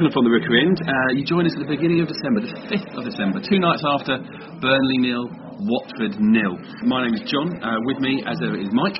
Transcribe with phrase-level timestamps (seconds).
[0.00, 0.80] Welcome from the Rookery End.
[0.80, 3.84] Uh, you join us at the beginning of December, the 5th of December, two nights
[3.84, 4.16] after
[4.56, 5.28] Burnley nil,
[5.68, 6.56] Watford nil.
[6.88, 7.52] My name is John.
[7.60, 8.96] Uh, with me, as ever, is Mike.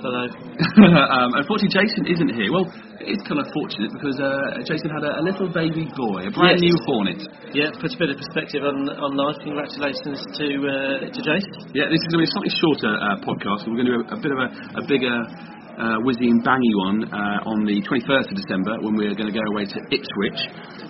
[0.00, 0.24] hello.
[1.12, 2.48] um, unfortunately, Jason isn't here.
[2.48, 2.64] Well,
[3.04, 6.56] it's kind of fortunate because uh, Jason had a, a, little baby boy, a brand
[6.56, 6.72] yes.
[6.72, 7.20] new hornet.
[7.52, 9.36] Yeah, puts a bit of perspective on, on life.
[9.44, 11.68] Congratulations to uh, to Jason.
[11.76, 13.68] Yeah, this is going to be a slightly shorter uh, podcast.
[13.68, 15.16] We're going to do a, a bit of a, a bigger
[15.78, 19.36] uh, whizzy and bangy one uh, on the 21st of December when we're going to
[19.36, 20.40] go away to Ipswich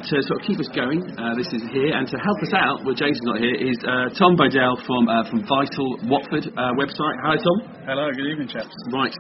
[0.09, 1.05] to sort of keep us going.
[1.21, 4.09] Uh, this is here, and to help us out, well, Jason's not here, is uh,
[4.17, 7.17] Tom Bodell from uh, from Vital Watford uh, website.
[7.21, 7.59] Hi, Tom.
[7.85, 8.73] Hello, good evening, chaps.
[8.89, 9.13] Right.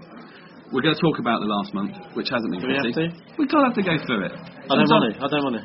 [0.73, 3.09] We're going to talk about the last month, which hasn't been Do we have to?
[3.41, 4.33] We can't have to go through it.
[4.69, 5.12] I don't want to.
[5.17, 5.65] I don't want to.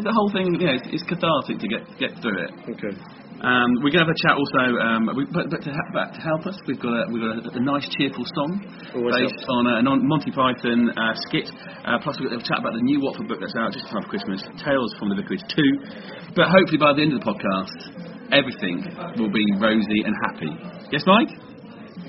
[0.00, 2.50] The whole thing, know, it's, it's cathartic to get get through it.
[2.78, 2.94] Okay.
[3.40, 6.20] Um, we're going to have a chat also, um, we, but, but, to, but, to,
[6.20, 8.60] help us, we've got a, we've got a, a nice cheerful song
[8.92, 11.48] Always based on a, a Monty Python uh, skit.
[11.88, 13.72] Uh, plus, we're going to have a chat about the new Watford book that's out
[13.72, 16.36] just in time for Christmas, Tales from the Vicarage 2.
[16.36, 17.80] But hopefully, by the end of the podcast,
[18.28, 18.84] everything
[19.16, 20.52] will be rosy and happy.
[20.92, 21.32] Yes, Mike?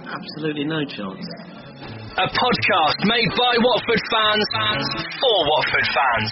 [0.04, 1.24] Absolutely no chance.
[2.12, 4.44] A podcast made by Watford fans,
[5.16, 6.32] for Watford fans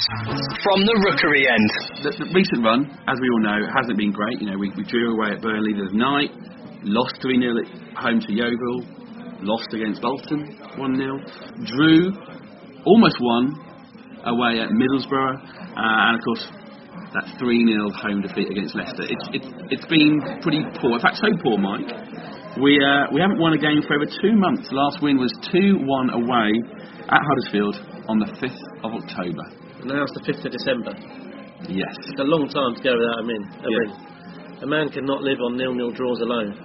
[0.59, 1.72] from the Rookery end.
[2.03, 4.44] The, the, recent run, as we all know, hasn't been great.
[4.44, 6.35] You know, we, we drew away at Burnley the night,
[6.83, 11.16] lost 3 0 at home to Yeovil, lost against Bolton 1 0,
[11.63, 12.11] drew,
[12.83, 13.55] almost won
[14.27, 16.44] away at Middlesbrough, uh, and of course,
[17.16, 19.07] that 3 0 home defeat against Leicester.
[19.07, 21.00] It's, it's been pretty poor.
[21.00, 21.88] In fact, so poor, Mike
[22.58, 24.67] we, uh, we haven't won a game for over two months.
[24.72, 26.50] Last win was 2 1 away
[27.09, 27.75] at Huddersfield
[28.09, 29.46] on the 5th of October.
[29.85, 30.94] Now it's the 5th of December.
[31.69, 31.94] Yes.
[32.09, 33.44] It's a long time to go without a win.
[33.44, 33.78] A, Yeah.
[33.85, 34.63] win.
[34.63, 36.56] a man cannot live on nil-nil draws alone.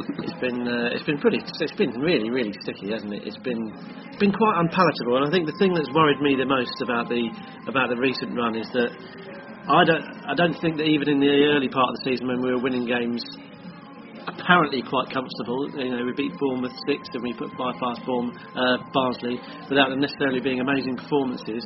[0.24, 3.22] It's been uh, it's been pretty it's been really really sticky, hasn't it?
[3.28, 3.60] It's been
[4.18, 7.28] been quite unpalatable, and I think the thing that's worried me the most about the
[7.68, 8.88] about the recent run is that
[9.68, 12.40] I don't I don't think that even in the early part of the season when
[12.40, 13.20] we were winning games
[14.44, 15.64] apparently quite comfortable.
[15.72, 19.40] You know, we beat Bournemouth six and we put five past Bourne, uh, Barnsley
[19.72, 21.64] without them necessarily being amazing performances.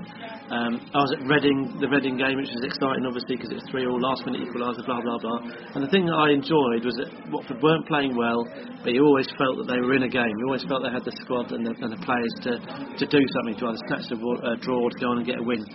[0.49, 3.67] Um, I was at Reading, the Reading game, which was exciting obviously because it was
[3.69, 5.43] three all last minute equaliser, blah blah blah.
[5.75, 8.47] And the thing that I enjoyed was that Watford weren't playing well,
[8.87, 10.33] but you always felt that they were in a game.
[10.39, 13.23] You always felt they had the squad and the, and the players to, to do
[13.35, 15.67] something, to either snatch the uh, draw or to go on and get a win.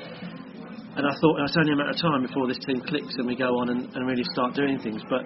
[0.95, 3.35] And I thought it's only a matter of time before this team clicks and we
[3.35, 5.01] go on and, and really start doing things.
[5.09, 5.25] But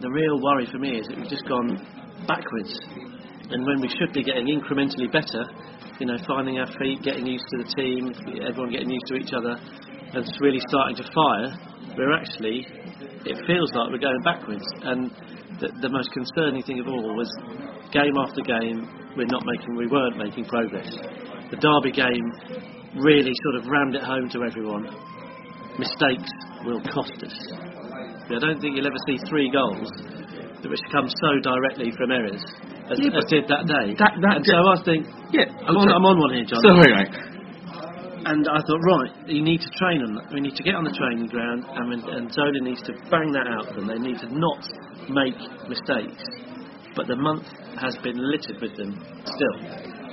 [0.00, 1.76] the real worry for me is that we've just gone
[2.26, 2.72] backwards.
[3.52, 5.44] And when we should be getting incrementally better,
[6.00, 9.32] you know, finding our feet, getting used to the team, everyone getting used to each
[9.36, 9.60] other,
[10.12, 11.52] and it's really starting to fire,
[11.96, 12.66] we're actually,
[13.28, 14.64] it feels like we're going backwards.
[14.82, 15.10] And
[15.60, 17.28] the, the most concerning thing of all was
[17.92, 20.88] game after game, we're not making, we weren't making progress.
[21.50, 22.26] The Derby game
[22.96, 24.88] really sort of rammed it home to everyone.
[25.78, 26.30] Mistakes
[26.64, 27.79] will cost us.
[28.36, 29.90] I don't think you'll ever see three goals
[30.68, 32.42] which come so directly from errors
[32.90, 33.94] as, Yeah, as did that day.
[33.96, 36.60] that- that and so I think yeah, I'm on, I'm on one here, John.
[36.60, 37.14] Sorry, mate.
[38.26, 40.30] And I thought, right, you need to train on that.
[40.32, 43.48] We need to get on the training ground, and, and Zola needs to bang that
[43.48, 43.86] out for them.
[43.88, 44.60] They need to not
[45.08, 45.34] make
[45.68, 46.22] mistakes.
[46.94, 47.46] But the month
[47.80, 49.56] has been littered with them still,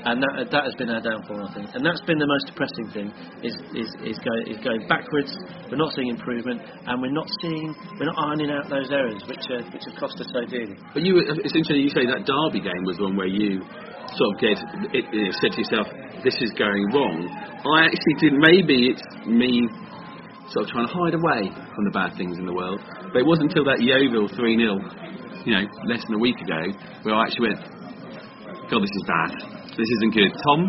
[0.07, 1.67] and that that has been our downfall, I think.
[1.75, 3.07] And that's been the most depressing thing:
[3.43, 5.31] is is is, go, is going backwards.
[5.67, 9.43] We're not seeing improvement, and we're not seeing we're not ironing out those errors which
[9.51, 10.79] uh, which have cost us so dearly.
[10.93, 13.61] But you, it's interesting you say that Derby game was one where you
[14.15, 14.57] sort of get,
[14.95, 15.05] it,
[15.41, 15.87] said to yourself,
[16.23, 17.27] this is going wrong.
[17.75, 19.67] I actually did, maybe it's me
[20.51, 22.79] sort of trying to hide away from the bad things in the world.
[23.11, 24.79] But it wasn't until that Yeovil 3 0,
[25.43, 26.71] you know, less than a week ago,
[27.03, 27.59] where I actually went,
[28.71, 29.56] God, this is bad.
[29.77, 30.33] This isn't good.
[30.41, 30.59] Tom?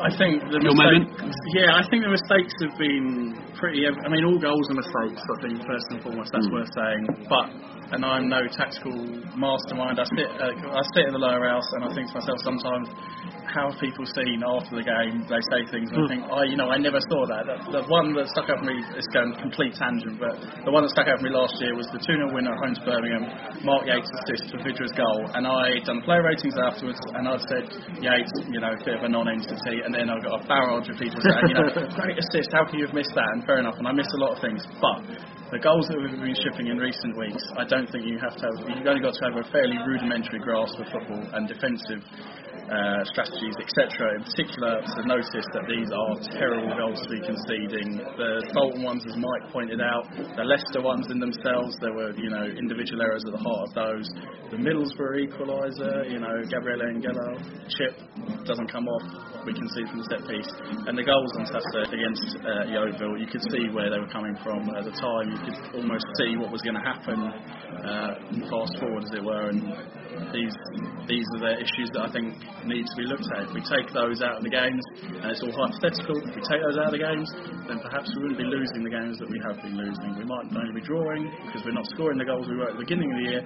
[0.00, 1.36] I think the Your mistakes.
[1.56, 3.84] Yeah, I think the mistakes have been pretty.
[3.88, 5.20] I mean, all goals are mistakes.
[5.24, 6.52] I think first and foremost, that's Mm.
[6.52, 7.04] worth saying.
[7.28, 7.48] But
[7.96, 8.92] and I'm no tactical
[9.36, 10.00] mastermind.
[10.00, 10.28] I sit.
[10.36, 12.88] Uh, I sit in the lower house, and I think to myself sometimes,
[13.54, 15.26] how people seen after the game?
[15.26, 16.12] They say things, and I hmm.
[16.12, 17.46] think, I, you know, I never saw that.
[17.46, 20.86] The, the one that stuck out for me is going complete tangent, but the one
[20.86, 22.82] that stuck out for me last year was the 2 0 win at home to
[22.86, 23.24] Birmingham.
[23.66, 27.64] Mark Yeates assist for Vydra's goal, and I done player ratings afterwards, and I said
[28.00, 30.96] Yeates, you know, a bit of a non-entity, and then I got a barrage of
[30.96, 31.68] people saying, you know,
[31.98, 33.28] great assist, how can you have missed that?
[33.34, 35.02] And fair enough, and I missed a lot of things, but
[35.50, 38.44] the goals that we've been shipping in recent weeks, I don't think you have to
[38.46, 42.06] have, you've only got to have a fairly rudimentary grasp of football and defensive
[42.70, 44.14] uh, strategies, etc.
[44.14, 47.98] In particular, to notice that these are terrible goals to be conceding.
[47.98, 50.06] The Bolton ones, as Mike pointed out,
[50.38, 53.72] the Leicester ones in themselves, there were, you know, individual errors at the heart of
[53.74, 54.06] those.
[54.54, 57.42] The Middlesbrough equaliser, you know, Gabriele Angella,
[57.74, 57.98] chip,
[58.46, 59.06] doesn't come off,
[59.46, 60.50] we can see from the set piece.
[60.86, 64.38] And the goals on Saturday against uh, Yeovil, you could see where they were coming
[64.46, 65.26] from at the time.
[65.34, 68.14] You could almost see what was going to happen uh,
[68.46, 69.50] fast forward, as it were.
[69.50, 69.74] And
[70.32, 70.54] these
[71.10, 73.50] these are the issues that I think need to be looked at.
[73.50, 76.62] If we take those out of the games, and it's all hypothetical, if we take
[76.62, 77.26] those out of the games,
[77.66, 80.14] then perhaps we wouldn't be losing the games that we have been losing.
[80.14, 82.84] We might only be drawing because we're not scoring the goals we were at the
[82.86, 83.42] beginning of the year,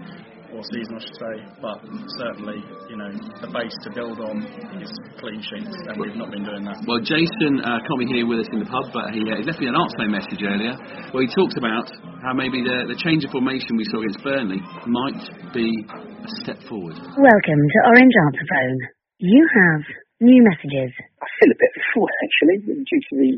[0.54, 1.34] or season, I should say.
[1.58, 1.78] But
[2.22, 3.10] certainly, you know,
[3.42, 4.46] the base to build on
[4.78, 6.78] is clean sheets, and we've not been doing that.
[6.86, 9.44] Well, Jason uh, can't be here with us in the pub, but he, uh, he
[9.44, 10.78] left me an answer message earlier
[11.10, 11.90] where he talked about
[12.22, 16.62] how maybe the, the change of formation we saw against Burnley might be a step
[16.70, 16.96] forward.
[17.02, 18.78] Welcome to Orange Answer Phone.
[19.18, 19.82] You have
[20.22, 20.94] new messages.
[21.18, 23.32] I feel a bit full actually, due to the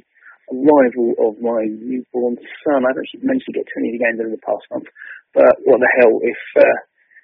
[0.52, 2.86] arrival of my newborn son.
[2.86, 4.86] I haven't actually managed to get to any of the games over the past month,
[5.34, 6.76] but what the hell if uh,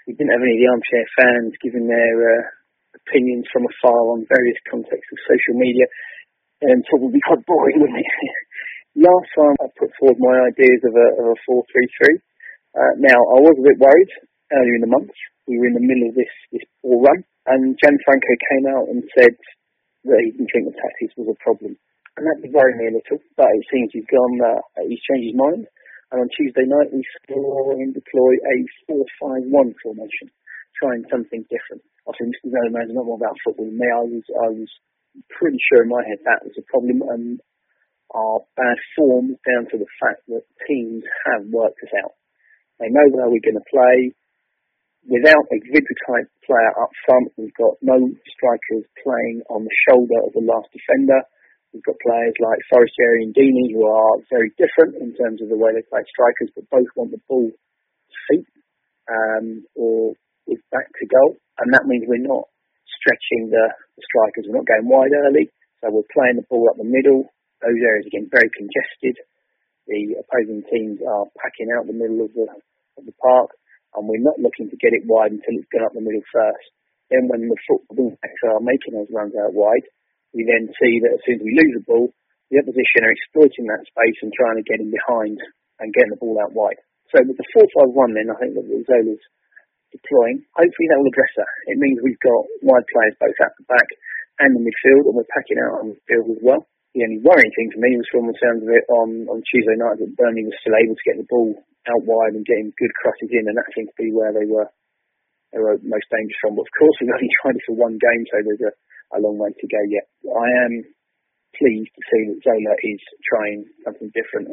[0.07, 2.45] we didn't have any of the armchair fans giving their uh,
[3.07, 5.87] opinions from afar on various contexts of social media,
[6.63, 8.11] and probably quite boring, wouldn't it?
[9.09, 12.21] Last time I put forward my ideas of a, of a 4-3-3.
[12.73, 14.13] Uh, now, I was a bit worried
[14.53, 15.13] earlier in the month.
[15.49, 19.03] We were in the middle of this, this ball run, and Gianfranco came out and
[19.17, 19.35] said
[20.07, 21.79] that he didn't think the tactics was a problem.
[22.17, 25.33] And that did worry me a little, but it seems he's gone, uh, he's changed
[25.33, 25.65] his mind.
[26.13, 29.49] And on Tuesday night, we saw him deploy a 4-5-1
[29.81, 30.29] formation,
[30.77, 31.81] trying something different.
[32.05, 32.53] I think Mr.
[32.53, 33.89] Zola knows a lot more about football than me.
[33.89, 34.69] I was, I was
[35.33, 37.41] pretty sure in my head that was a problem, and
[38.13, 41.01] our bad form down to the fact that teams
[41.33, 42.13] have worked us out.
[42.77, 44.13] They know where we're going to play.
[45.09, 47.97] Without a Vydra type player up front, we've got no
[48.37, 51.25] strikers playing on the shoulder of the last defender.
[51.73, 55.57] We've got players like Forestieri and Deeney who are very different in terms of the
[55.57, 57.49] way they play strikers, but both want the ball
[58.29, 58.47] feet
[59.09, 60.13] um, or
[60.47, 62.45] with back to goal, and that means we're not
[63.01, 63.73] stretching the,
[64.03, 64.45] strikers.
[64.49, 65.49] We're not going wide early,
[65.81, 67.31] so we're playing the ball up the middle.
[67.63, 69.17] Those areas are getting very congested.
[69.87, 72.51] The opposing teams are packing out the middle of the
[72.99, 73.55] of the park,
[73.95, 76.69] and we're not looking to get it wide until it's gone up the middle first.
[77.11, 79.87] Then, when the football backs are making those runs out wide,
[80.33, 82.09] we then see that as soon as we lose the ball,
[82.53, 85.41] the opposition are exploiting that space and trying to get in behind
[85.81, 86.81] and getting the ball out wide.
[87.13, 89.25] So with the 4-5-1 then, I think that Zola's
[89.93, 91.53] deploying, hopefully that will address that.
[91.69, 93.89] It means we've got wide players both at the back
[94.41, 96.65] and the midfield, and we're packing out on the field as well.
[96.97, 99.77] The only worrying thing for me was from the sounds of it on, on Tuesday
[99.77, 101.57] night that Burnley was still able to get the ball
[101.89, 104.69] out wide and getting good crosses in, and that seemed to be where they were
[105.53, 106.57] they were most dangerous from.
[106.57, 108.73] But of course, we've only tried it for one game, so there's a
[109.13, 110.09] a long way to go yet.
[110.25, 110.73] I am
[111.57, 114.49] pleased to see that Zola is trying something different.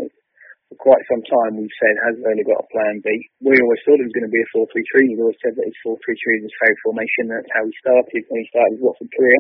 [0.68, 3.10] For quite some time, we've said, has Zola got a plan B?
[3.42, 5.10] We always thought it was going to be a 4-3-3.
[5.10, 7.32] He's always said that his 4-3-3 is his favourite formation.
[7.32, 9.40] That's how he started when he started his Watford career.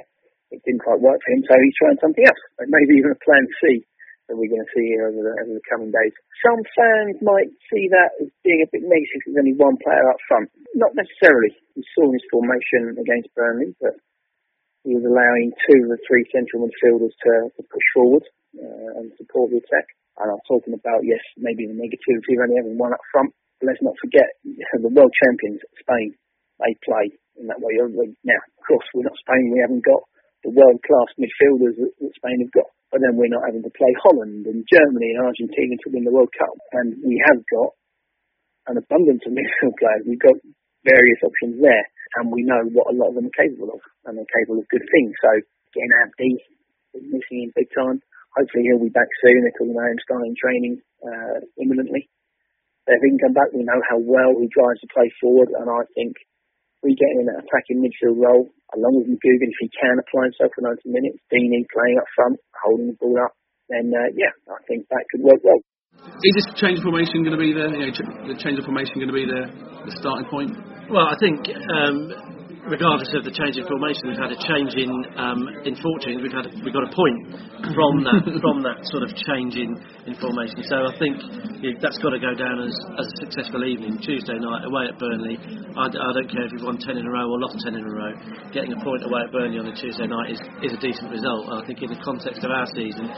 [0.49, 2.41] It didn't quite work for him, so he's trying something else.
[2.65, 3.85] Maybe even a plan C
[4.29, 6.13] that we're going to see here over the, over the coming days.
[6.45, 10.05] Some fans might see that as being a bit negative because there's only one player
[10.05, 10.53] up front.
[10.77, 11.49] Not necessarily.
[11.73, 13.97] We saw his formation against Burnley, but
[14.85, 18.23] he was allowing two of the three central midfielders to, to push forward
[18.55, 19.89] uh, and support the attack.
[20.21, 23.33] And I'm talking about, yes, maybe the negativity of only having one up front.
[23.59, 26.13] But let's not forget, the world champions, Spain,
[26.61, 27.79] they play in that way.
[27.81, 29.51] Now, of course, we're not Spain.
[29.51, 30.03] We haven't got
[30.43, 32.69] the world-class midfielders that, that Spain have got.
[32.89, 36.15] But then we're not having to play Holland and Germany and Argentina to win the
[36.15, 36.57] World Cup.
[36.73, 37.77] And we have got
[38.65, 40.09] an abundance of midfield players.
[40.09, 40.41] We've got
[40.81, 41.85] various options there
[42.17, 44.71] and we know what a lot of them are capable of, and they're capable of
[44.73, 45.13] good things.
[45.21, 45.29] So
[45.77, 46.31] getting Abdi
[46.97, 48.01] missing in big time.
[48.33, 49.45] Hopefully he'll be back soon.
[49.45, 52.09] They're talking about him starting training uh, imminently.
[52.89, 55.69] If he can come back, we know how well he drives the play forward, and
[55.69, 56.17] I think
[56.83, 60.31] we get him in that attacking midfield role, along with McGugan, if he can apply
[60.31, 63.35] himself for 90 minutes, Deeney playing up front, holding the ball up,
[63.67, 65.59] then uh, yeah, I think that could work well.
[66.23, 67.91] Is this change of formation going to be the, you know,
[68.31, 69.51] the change of formation going to be the,
[69.83, 70.55] the starting point?
[70.87, 72.38] Well, I think um,
[72.69, 76.21] regardless of the change in formation, we've had a change in um, in fortunes.
[76.21, 77.33] We've had a, we got a point
[77.73, 79.73] from that from that sort of change in,
[80.05, 80.61] in formation.
[80.69, 81.17] So I think
[81.65, 83.97] yeah, that's got to go down as, as a successful evening.
[84.05, 85.35] Tuesday night away at Burnley.
[85.75, 87.83] I, I don't care if you've won ten in a row or lost ten in
[87.83, 88.13] a row.
[88.53, 91.49] Getting a point away at Burnley on a Tuesday night is, is a decent result.
[91.49, 93.09] I think in the context of our season,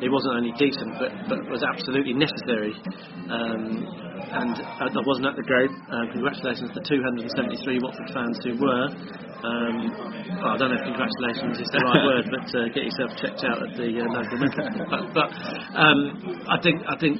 [0.00, 2.74] it wasn't only decent but but was absolutely necessary.
[3.30, 3.84] Um,
[4.30, 5.72] and uh, I wasn't at the game.
[5.90, 8.86] Uh, congratulations to 273 Watford fans who were.
[9.40, 9.76] Um,
[10.38, 13.42] well, I don't know if congratulations is the right word, but uh, get yourself checked
[13.42, 14.38] out at the uh, local
[14.92, 15.28] but, but
[15.74, 15.98] um,
[16.46, 17.18] I think I think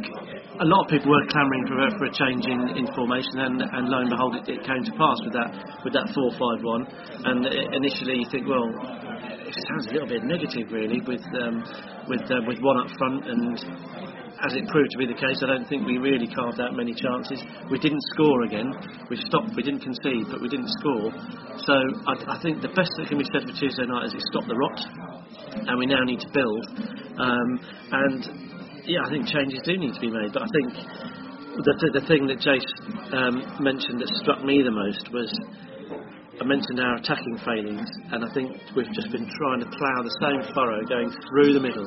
[0.60, 3.88] a lot of people were clamouring for, for a change in, in formation, and, and
[3.88, 5.50] lo and behold, it, it came to pass with that
[5.82, 6.84] with that four five one.
[7.24, 8.68] And initially, you think, well,
[9.46, 11.62] it sounds a little bit negative, really, with um,
[12.08, 15.52] with uh, with one up front and as it proved to be the case, I
[15.52, 17.44] don't think we really carved out many chances.
[17.68, 18.72] We didn't score again.
[19.12, 19.52] We stopped.
[19.52, 21.12] We didn't concede, but we didn't score.
[21.60, 21.76] So
[22.08, 24.48] I, I think the best that can be said for Tuesday night is it stopped
[24.48, 24.80] the rot,
[25.68, 26.64] and we now need to build.
[27.20, 27.48] Um,
[27.92, 28.20] and
[28.88, 30.32] yeah, I think changes do need to be made.
[30.32, 30.72] But I think
[31.60, 32.72] the, the thing that Jace
[33.12, 35.28] um, mentioned that struck me the most was
[36.40, 40.16] I mentioned our attacking failings, and I think we've just been trying to plough the
[40.24, 41.84] same furrow, going through the middle,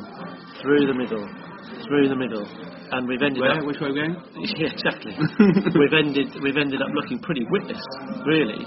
[0.61, 1.25] through the middle,
[1.89, 2.45] through the middle,
[2.93, 3.57] and we've ended Where?
[3.57, 3.65] up.
[3.65, 4.13] Which way we going?
[4.61, 5.17] Yeah, exactly.
[5.73, 7.81] we've ended we've ended up looking pretty witless,
[8.29, 8.61] really,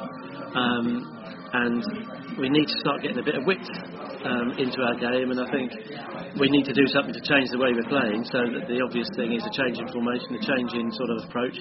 [0.59, 1.07] um,
[1.55, 1.83] and
[2.35, 3.62] we need to start getting a bit of wit
[4.26, 5.30] um, into our game.
[5.30, 5.71] And I think
[6.37, 8.26] we need to do something to change the way we're playing.
[8.28, 11.18] So that the obvious thing is a change in formation, a change in sort of
[11.30, 11.59] approach,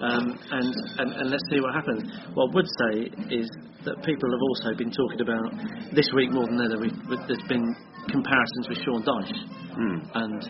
[0.00, 2.08] um, and, and and let's see what happens.
[2.32, 2.94] What I would say
[3.30, 3.46] is
[3.84, 6.80] that people have also been talking about this week more than ever.
[6.80, 6.96] We've,
[7.28, 7.68] there's been
[8.08, 9.40] comparisons with Sean Dyche.
[9.76, 9.98] Hmm.
[10.16, 10.40] And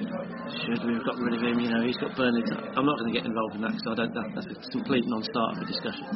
[0.63, 1.59] should we have got rid of him?
[1.59, 2.47] You know, he's got Burnley.
[2.47, 4.15] I'm not going to get involved in that because I don't.
[4.15, 6.07] That, that's a complete non-starter for discussion.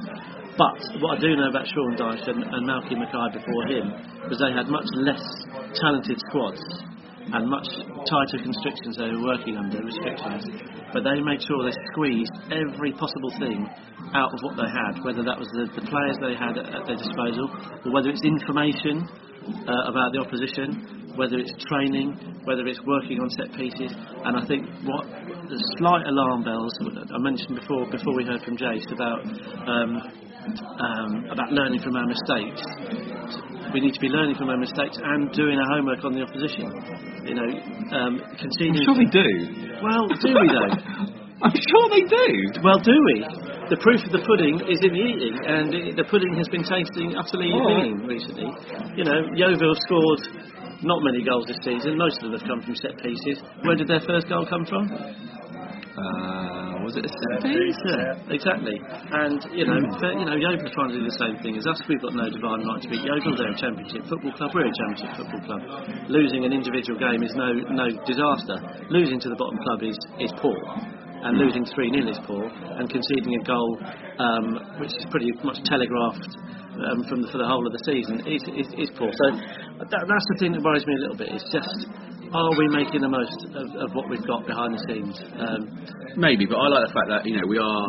[0.54, 3.86] But what I do know about Sean Dyche and, and Malky Mackay before him
[4.30, 5.24] was they had much less
[5.74, 6.62] talented squads
[7.32, 7.68] and much
[8.06, 10.46] tighter constrictions they were working under restrictions.
[10.92, 13.66] But they made sure they squeezed every possible thing
[14.14, 16.82] out of what they had, whether that was the, the players they had at, at
[16.86, 17.46] their disposal,
[17.86, 19.06] or whether it's information
[19.46, 22.16] uh, about the opposition, whether it's training,
[22.48, 23.92] whether it's working on set pieces.
[24.24, 25.04] And I think what
[25.52, 29.20] the slight alarm bells I mentioned before, before we heard from Jace about
[29.68, 30.00] um,
[30.80, 32.64] um, about learning from our mistakes.
[33.76, 36.72] We need to be learning from our mistakes and doing our homework on the opposition.
[37.28, 37.50] You know,
[37.92, 38.80] um, conceding.
[38.80, 39.28] I'm sure they do.
[39.84, 40.72] Well, do we though?
[41.44, 42.26] I'm sure they do.
[42.64, 43.16] Well, do we?
[43.70, 46.66] The proof of the pudding is in the eating, and it, the pudding has been
[46.66, 47.86] tasting utterly right.
[47.86, 48.50] mean recently.
[48.98, 50.50] You know, Yeovil scored
[50.82, 51.98] not many goals this season.
[51.98, 53.42] Most of them have come from set pieces.
[53.62, 54.88] Where did their first goal come from?
[54.88, 57.80] Uh, was it a set piece?
[57.84, 58.76] Yeah, exactly.
[59.12, 61.66] And you know, fair- you know, Yeovil are trying to do the same thing as
[61.66, 61.76] us.
[61.88, 63.36] We've got no divine right to beat Yeovil.
[63.36, 64.50] They're a championship football club.
[64.54, 65.60] We're a championship football club.
[66.08, 68.56] Losing an individual game is no no disaster.
[68.88, 70.56] Losing to the bottom club is is poor.
[71.20, 73.76] And losing 3 0 is poor, and conceding a goal,
[74.16, 76.32] um, which is pretty much telegraphed
[76.78, 79.10] um, from the, for the whole of the season, is, is, is poor.
[79.10, 79.26] So
[79.82, 81.28] that, that's the thing that worries me a little bit.
[81.34, 81.74] It's just,
[82.30, 85.16] are we making the most of, of what we've got behind the scenes?
[85.34, 85.66] Um,
[86.16, 87.86] Maybe, but I like the fact that you know we are.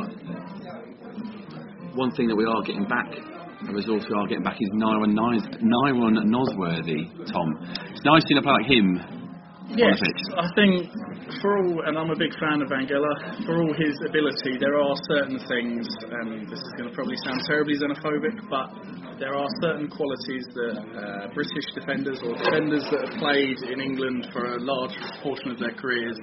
[1.93, 5.13] One thing that we are getting back, a resource we are getting back is Nyron
[5.13, 7.09] Nosworthy.
[7.27, 7.47] Tom,
[7.91, 9.20] it's nice seeing a player like him.
[9.77, 10.23] Yes, on the pitch.
[10.35, 10.73] I think
[11.39, 14.95] for all, and I'm a big fan of Angella, for all his ability, there are
[15.07, 18.67] certain things, and this is going to probably sound terribly xenophobic, but
[19.19, 24.27] there are certain qualities that uh, British defenders or defenders that have played in England
[24.33, 26.19] for a large portion of their careers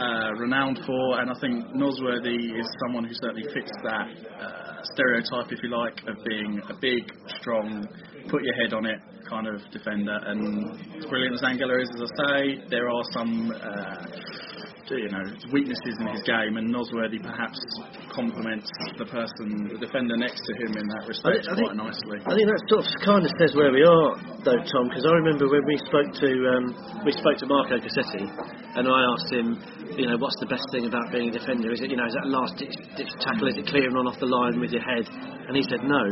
[0.00, 4.08] uh, renowned for, and I think Nosworthy is someone who certainly fits that
[4.40, 7.04] uh, stereotype, if you like, of being a big,
[7.40, 7.84] strong,
[8.30, 9.00] put your head on it
[9.32, 10.18] kind of defender.
[10.26, 13.50] And as brilliant as Angella is, as I say, there are some.
[13.50, 14.06] Uh,
[14.90, 15.22] you know,
[15.52, 17.58] weaknesses in his game, and Nosworthy perhaps
[18.10, 22.18] complements the person, the defender next to him in that respect I think- quite nicely.
[22.26, 24.10] I think that sort of kind of says where we are,
[24.44, 24.88] though, Tom.
[24.90, 26.64] Because I remember when we spoke to um,
[27.06, 28.24] we spoke to Marco Cassetti,
[28.76, 29.60] and I asked him,
[29.96, 31.70] you know, what's the best thing about being a defender?
[31.72, 33.48] Is it, you know, is that last ditch, ditch tackle?
[33.48, 35.04] Is it clearing on off the line with your head?
[35.48, 36.02] And he said, no,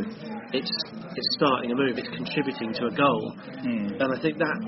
[0.53, 0.73] it's
[1.17, 1.97] it's starting a move.
[1.99, 3.33] It's contributing to a goal.
[3.65, 3.97] Hmm.
[3.99, 4.59] And I think that,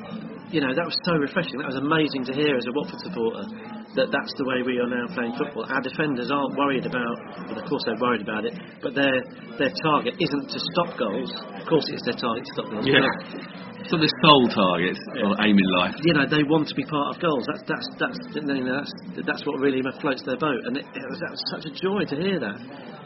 [0.50, 1.58] you know, that was so refreshing.
[1.58, 3.44] That was amazing to hear as a Watford supporter.
[3.92, 5.68] That that's the way we are now playing football.
[5.68, 9.20] Our defenders aren't worried about, well, of course they're worried about it, but their
[9.60, 11.28] their target isn't to stop goals.
[11.60, 12.88] Of course it's their target to stop goals.
[12.88, 13.04] Yeah.
[13.90, 14.96] So the sole target
[15.26, 15.96] or aim in life.
[16.06, 17.44] You know, they want to be part of goals.
[17.50, 18.92] That's that's that's you know, that's,
[19.26, 22.06] that's what really floats their boat, and it, it was, that was such a joy
[22.06, 22.58] to hear that.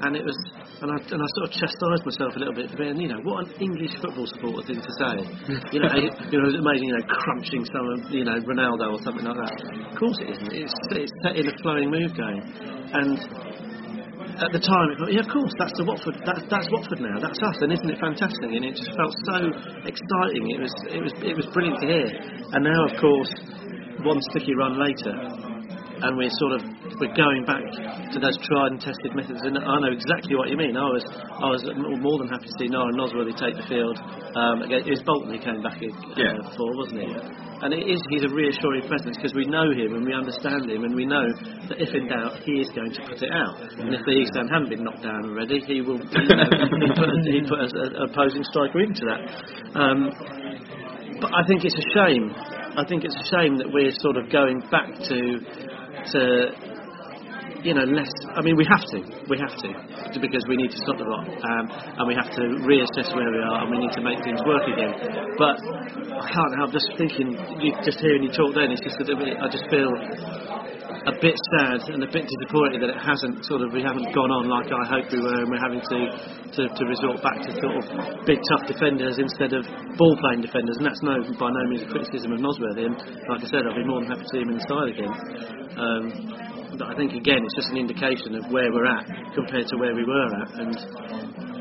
[0.05, 0.37] And it was,
[0.85, 3.25] and I and I sort of chastised myself a little bit for being, you know,
[3.25, 5.15] what an English football supporter thing to say.
[5.73, 8.37] you know, it, you know, it was amazing, you know, crunching some of, you know,
[8.45, 9.57] Ronaldo or something like that.
[9.57, 10.53] Of course it isn't.
[10.53, 12.43] It's it's set in a flowing move game,
[12.93, 13.19] and
[14.37, 16.21] at the time, it thought, yeah, of course, that's the Watford.
[16.29, 17.17] That's that's Watford now.
[17.21, 18.53] That's us, and isn't it fantastic?
[18.53, 19.49] And it just felt so
[19.89, 20.45] exciting.
[20.53, 22.09] It was it was it was brilliant to hear.
[22.53, 23.33] And now, of course,
[24.05, 25.56] one sticky run later,
[26.03, 26.61] and we're sort of
[27.01, 27.63] we're going back
[28.13, 29.41] to those tried and tested methods.
[29.45, 30.77] And I know exactly what you mean.
[30.77, 31.63] I was I was
[32.01, 33.97] more than happy to see Nyron Nosworthy take the field.
[34.37, 36.37] Um, again, it was Bolton who came back uh, Yeah.
[36.57, 37.09] for, wasn't he?
[37.65, 40.85] And it is he's a reassuring presence because we know him and we understand him
[40.85, 41.25] and we know
[41.73, 43.57] that if in doubt he is going to put it out.
[43.81, 46.89] And if the East End haven't been knocked down already, he will you know, he
[46.93, 49.21] put, he put a, a opposing striker into that.
[49.73, 50.13] Um,
[51.21, 52.29] but I think it's a shame.
[52.77, 55.41] I think it's a shame that we're sort of going back to
[56.13, 56.23] to
[57.63, 58.13] you know less.
[58.35, 58.99] I mean, we have to.
[59.29, 59.69] We have to
[60.21, 61.65] because we need to stop the rot, um,
[61.99, 64.65] and we have to reassess where we are, and we need to make things work
[64.71, 64.95] again.
[65.37, 65.57] But
[66.17, 68.55] I can't help just thinking, you, just hearing you talk.
[68.55, 69.91] Then it's just that I just feel
[71.07, 74.31] a bit sad and a bit disappointed that it hasn't sort of we haven't gone
[74.35, 75.99] on like I hoped we were, and we're having to,
[76.51, 77.85] to, to resort back to sort of
[78.27, 79.63] big tough defenders instead of
[79.95, 82.91] ball playing defenders, and that's no by no means a criticism of Nosworthy.
[82.91, 82.99] And
[83.31, 85.15] like I said, I'd be more than happy to see him inside again.
[85.79, 86.05] Um,
[86.75, 89.07] but I think again it's just an indication of where we're at
[89.39, 90.75] compared to where we were at, and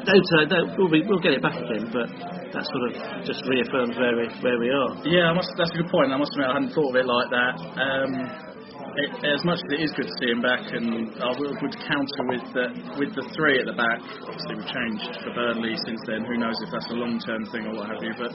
[0.10, 2.10] don't, uh, don't, we'll, be, we'll get it back again, but
[2.50, 2.92] that sort of
[3.30, 4.90] just reaffirms where we where we are.
[5.06, 6.10] Yeah, must, that's a good point.
[6.10, 7.54] I must admit I hadn't thought of it like that.
[7.78, 8.55] Um,
[8.96, 11.76] it, as much as it is good to see him back, and I would, would
[11.84, 12.66] counter with the,
[12.98, 14.00] with the three at the back.
[14.24, 16.24] Obviously, we've changed for Burnley since then.
[16.24, 18.32] Who knows if that's a long term thing or what have you, but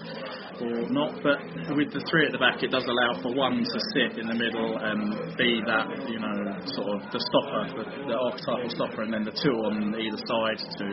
[0.61, 1.17] or not.
[1.25, 1.41] But
[1.73, 4.37] with the three at the back, it does allow for one to sit in the
[4.37, 6.37] middle and be that you know
[6.77, 10.61] sort of the stopper, the, the archetypal stopper, and then the two on either side
[10.61, 10.87] to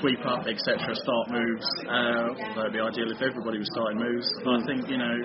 [0.00, 0.92] sweep up, etc.
[0.92, 1.68] Start moves.
[1.88, 4.28] Uh, although it'd be ideal if everybody was starting moves.
[4.44, 5.16] But I think you know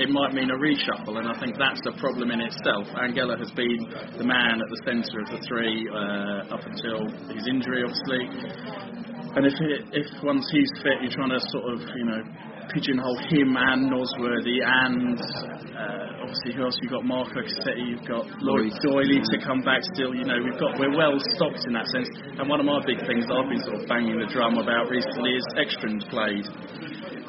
[0.00, 2.88] it might mean a reshuffle, and I think that's the problem in itself.
[2.96, 3.78] Angella has been
[4.18, 8.22] the man at the centre of the three uh, up until his injury, obviously.
[9.34, 12.22] And if it, if once he's fit, you're trying to sort of you know
[12.70, 18.24] pigeonhole him and Nosworthy and uh, obviously who else you've got Marco Cassetti, you've got
[18.40, 20.14] Lloyd Doyley to come back still.
[20.14, 22.08] You know we've got we're well stocked in that sense.
[22.38, 24.88] And one of my big things that I've been sort of banging the drum about
[24.88, 26.46] recently is Ekstrand's played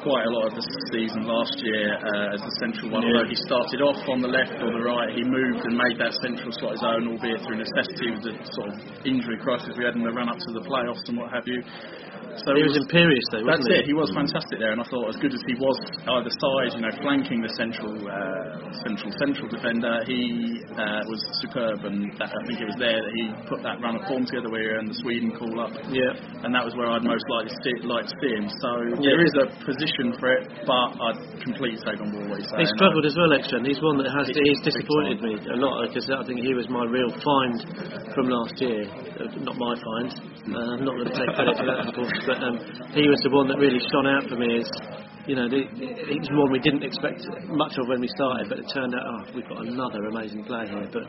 [0.06, 0.62] quite a lot of the
[0.94, 3.02] season last year uh, as a central one.
[3.02, 6.14] Although he started off on the left or the right, he moved and made that
[6.22, 9.98] central slot his own, albeit through necessity with the sort of injury crisis we had
[9.98, 11.58] in the run up to the playoffs and what have you.
[12.44, 13.86] So He was imperious though, that's it.
[13.88, 16.82] He was fantastic there, and I thought as good as he was either side, you
[16.84, 22.40] know, flanking the central, uh, central, central defender, he uh, was superb, and that, I
[22.46, 24.90] think it was there that he put that run of form together where he earned
[24.92, 26.12] the Sweden call up, Yeah.
[26.44, 28.46] and that was where I'd most like to see, like to see him.
[28.60, 28.70] So
[29.00, 29.16] Yeah.
[29.16, 32.52] there is a position for it, but I'd completely take on what he's.
[32.52, 36.04] He struggled as well, Ekstrand, he's one that has he's disappointed me a lot because
[36.10, 37.56] I think he was my real find
[38.12, 38.84] from last year.
[39.16, 40.10] Uh, not my find.
[40.46, 42.58] Uh, I'm not going to take credit for that, of course, but um,
[42.92, 44.70] he was the one that really shone out for me as.
[45.26, 47.18] You know, the, he was one we didn't expect
[47.50, 50.70] much of when we started, but it turned out, oh, we've got another amazing player
[50.70, 50.86] here.
[50.86, 51.02] But,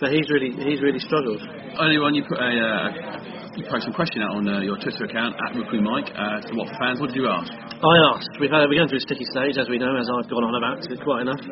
[0.00, 1.44] but he's really, he's really struggled.
[1.76, 5.04] Only one you put a uh, you posted a question out on uh, your Twitter
[5.04, 7.02] account at Rookery Mike uh, to what fans.
[7.04, 7.52] What did you ask?
[7.52, 8.32] I asked.
[8.40, 10.54] We've had, we're going through a sticky stage, as we know, as I've gone on
[10.54, 11.42] about it quite enough.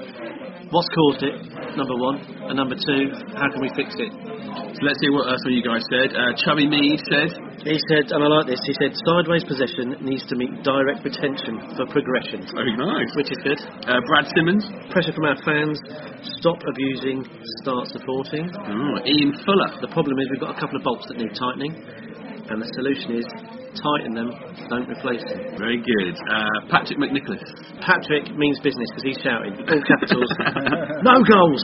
[0.70, 1.36] What's caused it?
[1.76, 4.12] Number one, and number two, how can we fix it?
[4.58, 6.10] So let's see what uh, some of you guys said.
[6.14, 7.30] Uh, Chubby Mead said,
[7.62, 8.58] He said, and I like this.
[8.66, 13.38] He said, sideways possession needs to meet direct retention for progression, "Very nice." which is
[13.42, 13.58] good.
[13.86, 15.78] Uh, Brad Simmons, Pressure from our fans.
[16.42, 17.22] Stop abusing.
[17.62, 18.50] Start supporting.
[18.54, 21.74] oh, Ian Fuller, The problem is we've got a couple of bolts that need tightening,
[22.50, 23.26] and the solution is
[23.78, 24.30] tighten them,
[24.68, 25.58] don't replace them.
[25.58, 26.14] very good.
[26.26, 27.42] Uh, Patrick McNicholas,
[27.80, 29.54] Patrick means business because he's shouting.
[29.54, 30.30] All capitals.
[31.06, 31.62] no goals.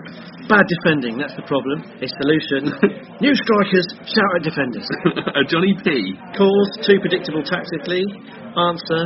[0.48, 1.18] Bad defending.
[1.18, 1.82] That's the problem.
[2.00, 2.72] His solution.
[3.24, 4.88] New strikers shout at defenders.
[5.34, 8.04] uh, Johnny P, Cause too predictable tactically.
[8.56, 9.02] Answer.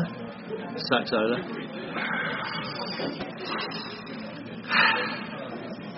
[0.77, 1.39] Sack Zola.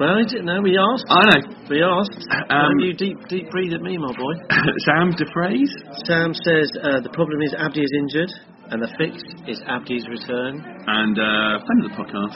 [0.00, 0.64] Well, I didn't know.
[0.64, 1.04] We asked.
[1.12, 1.40] I know.
[1.68, 2.24] We asked.
[2.48, 4.32] Um, you deep, deep breathe at me, my boy.
[4.88, 5.76] Sam DeFraze,
[6.08, 8.32] Sam says uh, the problem is Abdi is injured,
[8.72, 10.64] and the fix is Abdi's return.
[10.88, 12.32] and uh, friend of the podcast,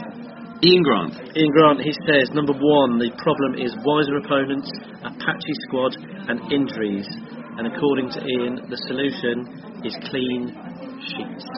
[0.60, 1.16] Ian Grant.
[1.32, 4.68] Ian Grant, he says, number one, the problem is wiser opponents,
[5.00, 5.96] a patchy squad,
[6.28, 7.08] and injuries.
[7.56, 10.52] And according to Ian, the solution is clean
[11.00, 11.48] sheets.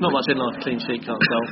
[0.00, 1.50] Not much in life, clean sheet can't solve.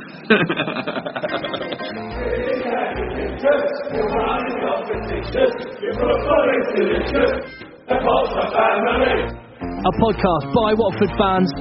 [9.87, 11.51] A podcast by Watford fans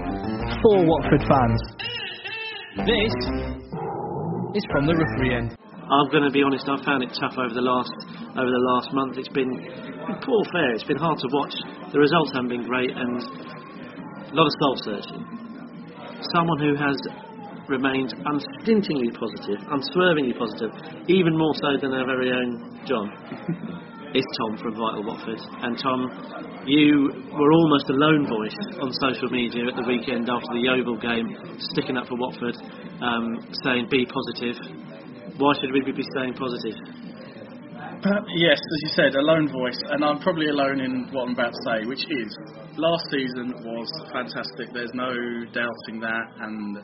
[0.62, 1.60] for Watford fans.
[2.86, 3.14] This
[4.54, 5.56] is from the Rookery End.
[5.90, 6.68] I'm going to be honest.
[6.68, 7.90] I've found it tough over the last
[8.38, 9.18] over the last month.
[9.18, 10.72] It's been, been poor fare.
[10.74, 11.54] It's been hard to watch.
[11.92, 13.22] The results haven't been great, and
[14.30, 15.45] a lot of soul searching.
[16.34, 16.96] Someone who has
[17.68, 20.70] remained unstintingly positive, unswervingly positive,
[21.08, 23.10] even more so than our very own John,
[24.14, 25.40] is Tom from Vital Watford.
[25.62, 26.08] And Tom,
[26.66, 30.98] you were almost a lone voice on social media at the weekend after the Yeovil
[30.98, 32.56] game, sticking up for Watford,
[33.02, 34.56] um, saying be positive.
[35.38, 36.74] Why should we be saying positive?
[38.04, 41.32] Uh, yes, as you said, a lone voice, and I'm probably alone in what I'm
[41.32, 42.30] about to say, which is
[42.76, 44.68] last season was fantastic.
[44.72, 45.10] There's no
[45.50, 46.76] doubting that, and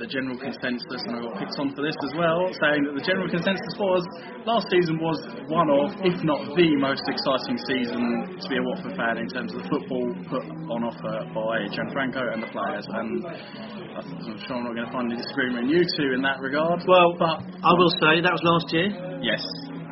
[0.00, 3.04] the general consensus, and I got picked on for this as well, saying that the
[3.06, 4.02] general consensus was
[4.42, 8.98] last season was one of, if not the most exciting season to be a Watford
[8.98, 12.88] fan in terms of the football put on offer by Gianfranco and the players.
[12.90, 16.42] And I'm sure I'm not going to find any disagreement in you two in that
[16.42, 16.82] regard.
[16.90, 18.90] Well, but I will say that was last year.
[19.22, 19.44] yes,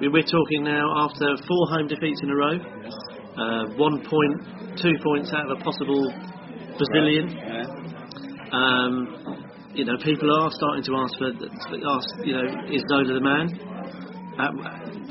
[0.03, 2.59] We- We're talking now after four home defeats in a row,
[3.39, 4.43] uh, one point,
[4.77, 6.13] two points out of a possible
[6.77, 7.29] Brazilian.
[8.51, 9.37] Um,
[9.75, 13.47] you know, people are starting to ask for, ask, you know, is Zola the man?
[14.39, 14.49] Uh,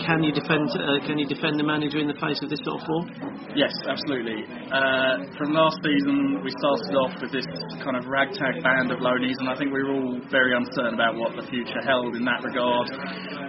[0.04, 0.68] can you defend?
[0.72, 3.06] Uh, can you defend the manager in the face of this sort of form?
[3.56, 4.44] Yes, absolutely.
[4.74, 7.46] Uh, from last season, we started off with this
[7.86, 11.16] kind of ragtag band of loanies, and I think we were all very uncertain about
[11.16, 12.90] what the future held in that regard.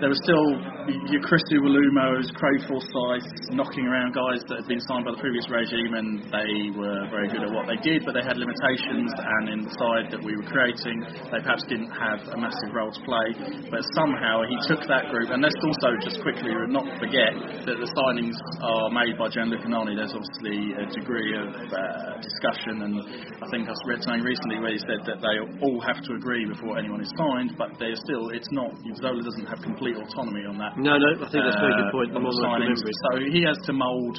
[0.00, 5.07] There were still your Chris Iwelumos, Craig Forsyth, knocking around guys that had been signed
[5.07, 8.25] by the previous regime, and they were very good at what they did, but they
[8.25, 12.38] had limitations, and in the side that we were creating, they perhaps didn't have a
[12.38, 13.27] massive role to play.
[13.71, 17.31] But somehow he took that group, and let's also just quickly not forget
[17.62, 18.35] that the signings
[18.66, 19.95] are made by Gianluca Nani.
[19.95, 22.95] There's obviously a degree of uh, discussion, and
[23.38, 26.42] I think I read something recently where he said that they all have to agree
[26.49, 30.59] before anyone is signed, but they're still, it's not, Zola doesn't have complete autonomy on
[30.59, 30.71] that.
[30.76, 32.08] No, no, I think that's a very good uh, point.
[32.12, 32.76] The on more.
[32.76, 34.16] So he has to mould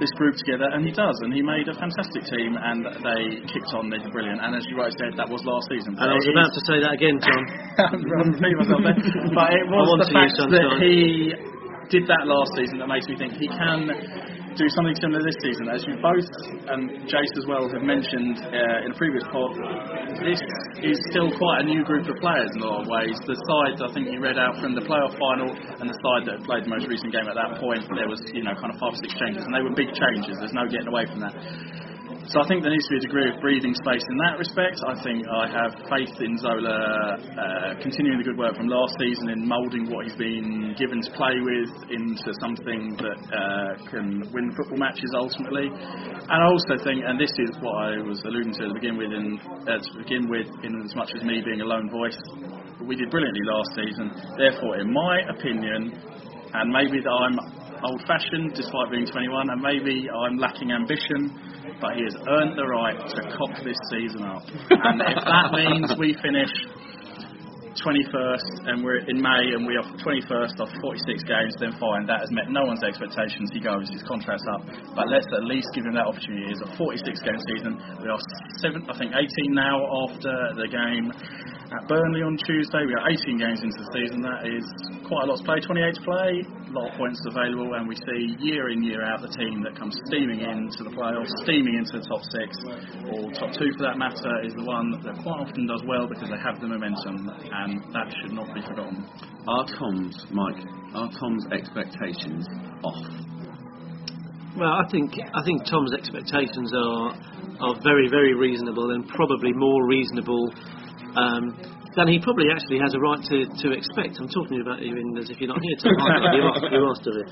[0.00, 3.70] this group together, and he does, and he made a fantastic team, and they kicked
[3.76, 4.42] on, they're brilliant.
[4.42, 5.94] And as you rightly said, that was last season.
[5.94, 7.42] And I was about to say that again, John.
[9.32, 11.30] But it was the fact that he
[11.88, 13.86] did that last season that makes me think he can
[14.56, 15.68] do something similar this season.
[15.72, 16.28] As you both,
[16.68, 19.56] and Jace as well, have mentioned uh, in a previous pod,
[20.20, 20.40] this
[20.84, 23.16] is still quite a new group of players in a lot of ways.
[23.24, 26.44] The sides I think you read out from the playoff final and the side that
[26.44, 28.92] played the most recent game at that point, there was you know kind of five
[28.92, 30.36] or six changes, and they were big changes.
[30.36, 31.34] There's no getting away from that.
[32.30, 34.78] So I think there needs to be a degree of breathing space in that respect.
[34.86, 39.28] I think I have faith in Zola uh, continuing the good work from last season
[39.30, 44.54] in moulding what he's been given to play with into something that uh, can win
[44.54, 45.66] football matches ultimately.
[45.66, 49.10] And I also think, and this is what I was alluding to to begin with,
[49.10, 52.16] in, uh, to begin with, in as much as me being a lone voice,
[52.86, 54.06] we did brilliantly last season.
[54.38, 55.98] Therefore, in my opinion,
[56.54, 61.34] and maybe that I'm old-fashioned despite being 21, and maybe I'm lacking ambition,
[61.80, 64.42] but he has earned the right to cock this season up.
[64.70, 66.50] And if that means we finish
[67.82, 72.06] 21st and we're in May and we are 21st off 46 games, then fine.
[72.06, 73.50] That has met no one's expectations.
[73.52, 74.62] He goes, his contract's up.
[74.94, 76.52] But let's at least give him that opportunity.
[76.52, 77.72] It's a 46 game season.
[77.98, 78.20] We are
[78.62, 81.10] seven, I think 18 now after the game
[81.72, 82.84] at Burnley on Tuesday.
[82.84, 84.20] We are 18 games into the season.
[84.20, 84.64] That is
[85.08, 85.56] quite a lot to play.
[85.56, 89.24] 28 to play, a lot of points available, and we see year in year out
[89.24, 92.52] the team that comes steaming into the playoffs, steaming into the top six,
[93.08, 96.28] or top two for that matter, is the one that quite often does well because
[96.28, 99.08] they have the momentum, and that should not be forgotten.
[99.48, 100.60] Are Tom's, Mike,
[100.92, 102.44] are Tom's expectations
[102.84, 103.32] off?
[104.52, 107.16] Well, I think I think Tom's expectations are
[107.64, 110.52] are very very reasonable and probably more reasonable
[111.16, 111.56] um,
[111.96, 114.16] than he probably actually has a right to, to expect.
[114.16, 117.26] I'm talking about you in as if you're not here, you are, you here.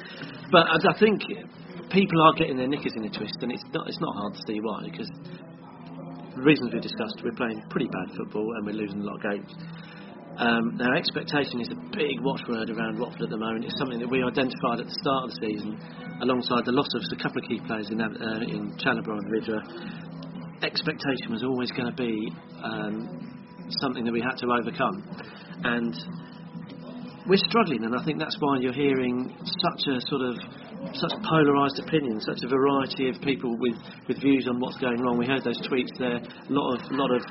[0.53, 1.23] But I, I think
[1.88, 4.43] people are getting their knickers in a twist, and it's not it's not hard to
[4.47, 5.09] see why because
[6.37, 9.23] the reasons we discussed, we're playing pretty bad football and we're losing a lot of
[9.23, 9.53] games.
[10.38, 13.66] Um, now, expectation is a big watchword around Watford at the moment.
[13.66, 15.77] It's something that we identified at the start of the season,
[16.23, 18.09] alongside the loss of a couple of key players in, uh,
[18.49, 19.61] in Chalobah and Vydra.
[20.64, 23.39] Expectation was always going to be um,
[23.81, 25.05] something that we had to overcome,
[25.65, 25.95] and
[27.27, 27.85] we're struggling.
[27.85, 30.37] And I think that's why you're hearing such a sort of
[30.95, 33.77] such polarised opinions, such a variety of people with,
[34.09, 35.19] with views on what's going wrong.
[35.19, 37.23] We heard those tweets there, a lot of lot of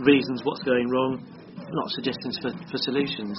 [0.00, 1.36] reasons what's going wrong
[1.72, 3.38] not suggestions for, for solutions.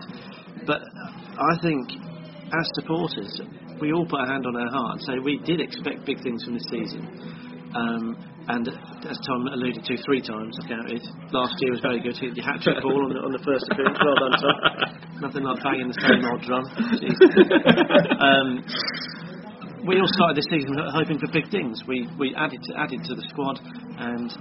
[0.65, 3.41] But I think as supporters,
[3.79, 6.43] we all put a hand on our heart and say we did expect big things
[6.43, 7.71] from this season.
[7.75, 8.67] Um, and
[9.07, 11.03] as Tom alluded to three times, counted.
[11.31, 12.15] Last year was very good.
[12.15, 13.99] Hit your hat trick ball on the, on the first appearance.
[13.99, 14.57] Well done, Tom.
[15.27, 16.63] Nothing like banging the same old drum.
[18.23, 18.63] Um,
[19.87, 21.83] we all started this season hoping for big things.
[21.87, 23.59] We we added to, added to the squad,
[23.99, 24.31] and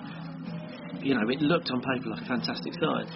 [1.02, 3.10] you know it looked on paper like a fantastic side.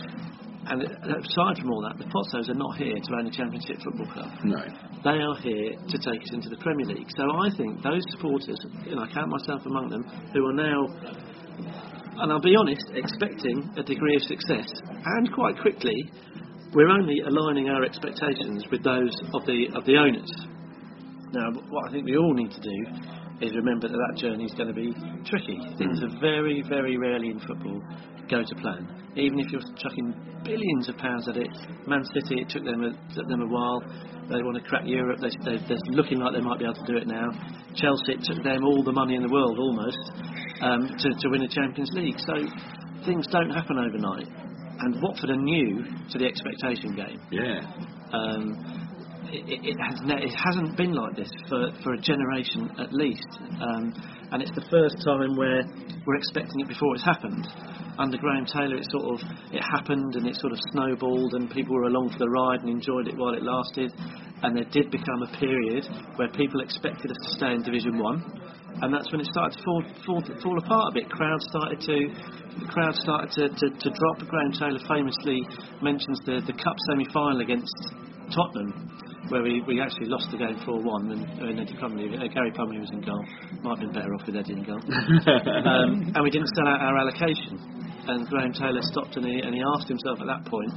[0.67, 4.07] And aside from all that, the Pozzos are not here to own a Championship football
[4.13, 4.29] club.
[4.45, 4.61] No.
[5.03, 7.09] They are here to take us into the Premier League.
[7.17, 10.85] So I think those supporters, and I count myself among them, who are now,
[12.21, 15.97] and I'll be honest, expecting a degree of success, and quite quickly,
[16.75, 20.31] we're only aligning our expectations with those of the of the owners.
[21.33, 24.53] Now, what I think we all need to do is remember that that journey is
[24.53, 24.93] going to be
[25.25, 25.59] tricky.
[25.79, 27.81] Things are very, very rarely in football
[28.31, 28.87] go to plan.
[29.17, 31.51] Even if you're chucking billions of pounds at it,
[31.87, 33.83] Man City, it took them a, took them a while.
[34.31, 35.19] They want to crack Europe.
[35.21, 37.29] They, they, they're looking like they might be able to do it now.
[37.75, 39.99] Chelsea, it took them all the money in the world almost
[40.63, 42.19] um, to, to win a Champions League.
[42.19, 42.35] So
[43.05, 44.29] things don't happen overnight.
[44.81, 47.21] And Watford are new to the expectation game.
[47.31, 47.61] Yeah.
[48.15, 48.80] Um,
[49.33, 53.27] it, it, has ne- it hasn't been like this for, for a generation at least,
[53.63, 53.95] um,
[54.33, 55.63] and it's the first time where
[56.07, 57.47] we're expecting it before it's happened.
[57.99, 59.19] Under Graham Taylor, it sort of
[59.53, 62.71] it happened and it sort of snowballed, and people were along for the ride and
[62.71, 63.93] enjoyed it while it lasted.
[64.43, 65.85] And there did become a period
[66.17, 68.25] where people expected us to stay in Division One,
[68.83, 71.11] and that's when it started to fall, fall, fall apart a bit.
[71.11, 71.97] Crowds started to
[72.59, 74.19] the crowd started to, to, to drop.
[74.27, 75.41] Graham Taylor famously
[75.83, 77.73] mentions the, the cup semi-final against
[78.35, 78.91] Tottenham,
[79.31, 82.51] where we, we actually lost the game 4 1 and, and Eddie Plumley, uh, Gary
[82.51, 83.25] Plumley was in goal.
[83.63, 84.83] Might have been better off with Eddie in goal.
[84.83, 87.57] um, and we didn't sell out our allocation.
[88.11, 90.75] And Graham Taylor stopped and he, and he asked himself at that point,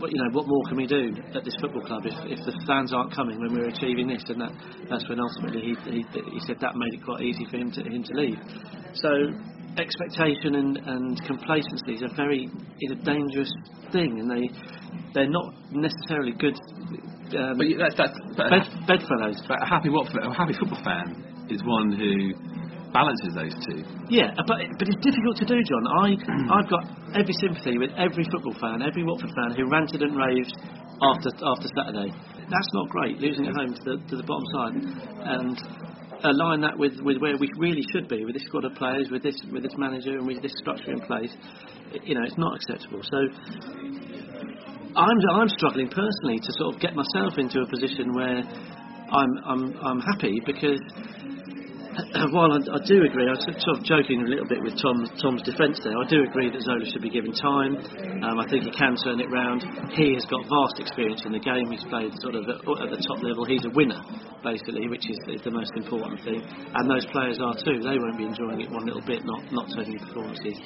[0.00, 2.52] what, you know, what more can we do at this football club if, if the
[2.66, 4.24] fans aren't coming when we're achieving this?
[4.28, 4.52] And that,
[4.88, 7.80] that's when ultimately he, he, he said that made it quite easy for him to,
[7.80, 8.40] him to leave.
[8.92, 9.08] So
[9.78, 12.48] expectation and, and complacency is a very
[12.80, 13.52] is a dangerous
[13.92, 14.48] thing, and they
[15.14, 16.56] they're not necessarily good
[17.34, 19.40] um, But that's, that's, but bed, bedfellows.
[19.48, 22.34] but a happy Watford, a happy football fan is one who
[22.92, 23.82] balances those two.
[24.08, 25.84] Yeah, but but it's difficult to do, John.
[25.86, 26.06] I
[26.56, 26.84] I've got
[27.14, 30.54] every sympathy with every football fan, every Watford fan who ranted and raved
[31.02, 32.10] after after Saturday.
[32.46, 34.74] That's not great, losing at home to the to the bottom side,
[35.36, 35.56] and
[36.24, 39.22] align that with, with where we really should be with this squad of players, with
[39.22, 41.34] this with this manager, and with this structure in place.
[42.02, 43.00] You know, it's not acceptable.
[43.02, 43.18] So.
[44.96, 49.62] I'm, I'm struggling personally to sort of get myself into a position where I'm, I'm,
[49.84, 50.80] I'm happy because
[52.32, 55.04] while I, I do agree, I was sort of joking a little bit with Tom,
[55.20, 55.92] Tom's defence there.
[55.92, 57.76] I do agree that Zola should be given time.
[58.24, 59.64] Um, I think he can turn it round.
[59.92, 61.68] He has got vast experience in the game.
[61.68, 63.44] He's played sort of at, at the top level.
[63.44, 64.00] He's a winner,
[64.40, 66.40] basically, which is, is the most important thing.
[66.40, 67.84] And those players are too.
[67.84, 70.56] They won't be enjoying it one little bit, not not taking performances.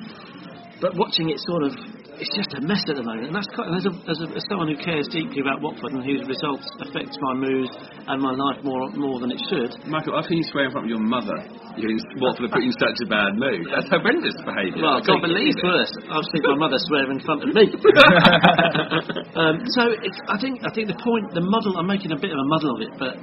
[0.81, 1.73] But watching it sort of,
[2.17, 3.29] it's just a mess at the moment.
[3.29, 6.01] And that's quite, as, a, as, a, as someone who cares deeply about Watford and
[6.01, 7.69] whose results affect my mood
[8.09, 10.89] and my life more more than it should, Michael, I've seen you swear in front
[10.89, 11.37] of your mother.
[11.77, 13.69] You're in Watford have put you in such a bad mood.
[13.69, 14.85] That's horrendous behaviour.
[14.85, 15.95] Well, I can't believe first.
[16.09, 17.65] I've seen my mother swear in front of me.
[19.41, 21.77] um, so it's, I think I think the point, the muddle.
[21.77, 23.15] I'm making a bit of a muddle of it, but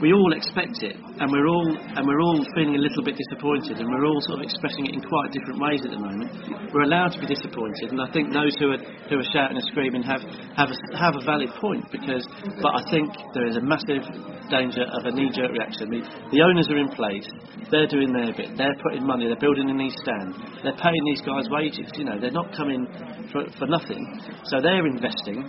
[0.00, 3.78] we all expect it, and we're all and we're all feeling a little bit disappointed,
[3.78, 6.30] and we're all sort of expressing it in quite different ways at the moment.
[6.72, 9.66] We're allowed to be disappointed, and I think those who are who are shouting and
[9.68, 10.22] screaming have
[10.56, 12.24] have a, have a valid point because,
[12.62, 14.04] but I think there is a massive
[14.48, 15.90] danger of a knee-jerk reaction.
[15.90, 16.00] The,
[16.32, 17.28] the owners are in place;
[17.70, 18.56] they're doing their bit.
[18.56, 19.26] They're putting money.
[19.26, 20.36] They're building in these stands.
[20.62, 21.90] They're paying these guys wages.
[21.94, 22.86] You know, they're not coming
[23.32, 24.02] for, for nothing.
[24.44, 25.42] So they're investing.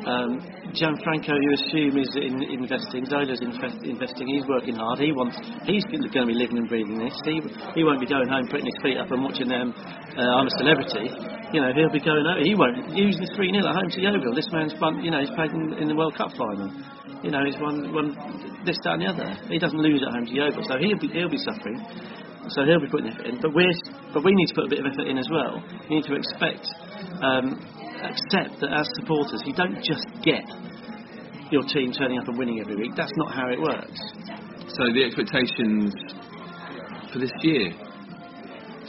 [0.00, 0.40] Um,
[0.72, 3.04] Gianfranco, you assume, is in, investing.
[3.04, 4.26] Zola's invest, investing.
[4.28, 4.98] He's working hard.
[4.98, 5.36] He wants.
[5.66, 7.12] He's going to be living and breathing this.
[7.24, 7.42] He,
[7.74, 9.74] he won't be going home, putting his feet up and watching them.
[10.16, 10.89] Uh, I'm a celebrity.
[11.52, 12.26] You know, he'll be going.
[12.26, 12.42] Out.
[12.42, 12.96] He won't.
[12.96, 14.34] use the three 0 at home to Yeovil.
[14.34, 15.02] This man's won.
[15.02, 16.70] You know, he's played in, in the World Cup final.
[17.22, 18.16] You know, he's won, won
[18.64, 19.28] this, that, and the other.
[19.50, 21.78] He doesn't lose at home to Yeovil, so he'll be he'll be suffering.
[22.48, 23.40] So he'll be putting effort in.
[23.40, 23.74] But we're
[24.14, 25.62] but we need to put a bit of effort in as well.
[25.88, 26.66] We need to expect.
[27.20, 27.58] Um,
[28.00, 30.40] accept that as supporters, you don't just get
[31.52, 32.92] your team turning up and winning every week.
[32.96, 34.00] That's not how it works.
[34.72, 35.92] So the expectations
[37.12, 37.72] for this year,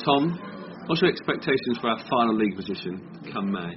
[0.05, 0.50] Tom.
[0.91, 2.99] What's your expectations for our final league position
[3.31, 3.71] come May?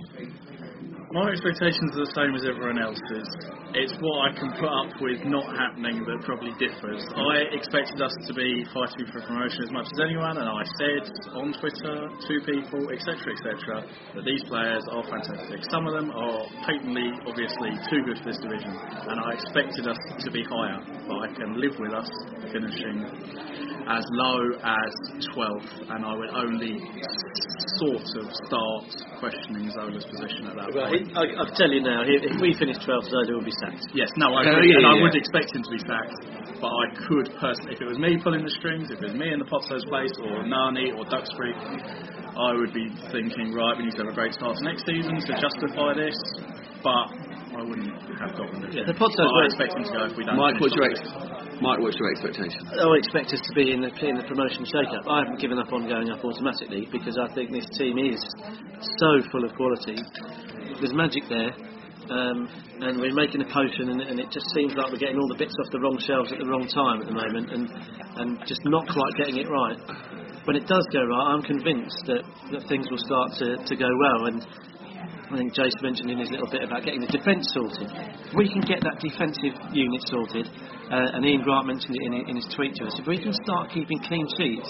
[1.14, 3.30] My expectations are the same as everyone else's.
[3.70, 7.06] It's what I can put up with not happening that probably differs.
[7.14, 11.06] I expected us to be fighting for promotion as much as anyone, and I said
[11.38, 13.86] on Twitter to people, etc., etc.,
[14.18, 15.62] that these players are fantastic.
[15.70, 20.02] Some of them are patently, obviously, too good for this division, and I expected us
[20.18, 22.10] to be higher, but I can live with us
[22.50, 23.06] finishing
[23.88, 24.92] as low as
[25.36, 26.80] 12th, and I would only
[27.80, 28.84] sort of start
[29.20, 31.08] questioning Zola's position at that Well, point.
[31.08, 33.84] he, I, I'll tell you now, he, if we finish 12th, Zola will be sacked.
[33.92, 35.02] Yes, no, I Oh, agree, yeah, and I yeah.
[35.04, 36.16] would expect him to be sacked.
[36.60, 39.32] But I could personally, if it was me pulling the strings, if it was me
[39.32, 43.96] in the Pozzos' place, or Nani, or Duxbury, I would be thinking, right, we need
[44.00, 46.16] to have a great start next season to justify this.
[46.80, 47.06] But
[47.58, 48.74] I wouldn't have gotten it.
[48.80, 50.36] Yeah, the Pozzos' But I way- expect him to go if we don't.
[50.40, 51.33] Mike, what's your top ex- six.
[51.64, 52.60] Mike, what's your expectation?
[52.68, 55.08] I expect us to be in the, in the promotion shake-up.
[55.08, 58.20] I haven't given up on going up automatically because I think this team is
[59.00, 59.96] so full of quality.
[60.76, 61.56] There's magic there.
[62.12, 62.52] Um,
[62.84, 65.40] and we're making a potion, and, and it just seems like we're getting all the
[65.40, 67.64] bits off the wrong shelves at the wrong time at the moment, and
[68.20, 69.80] and just not quite getting it right.
[70.44, 72.20] When it does go right, I'm convinced that,
[72.52, 74.28] that things will start to, to go well.
[74.28, 74.44] And
[75.30, 77.88] I think Jace mentioned in his little bit about getting the defence sorted.
[77.88, 80.46] If we can get that defensive unit sorted,
[80.92, 83.32] uh, and Ian Grant mentioned it in, in his tweet to us, if we can
[83.32, 84.68] start keeping clean sheets,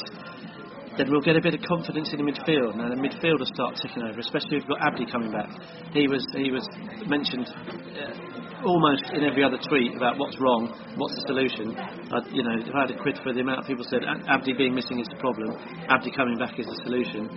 [0.96, 3.76] then we'll get a bit of confidence in the midfield, and the midfield will start
[3.80, 4.18] ticking over.
[4.20, 5.50] Especially if we've got Abdi coming back.
[5.92, 6.66] He was he was
[7.06, 11.76] mentioned uh, almost in every other tweet about what's wrong, what's the solution.
[11.76, 14.54] I, you know, if I had a quid for the amount of people said Abdi
[14.54, 15.52] being missing is the problem,
[15.88, 17.28] Abdi coming back is the solution,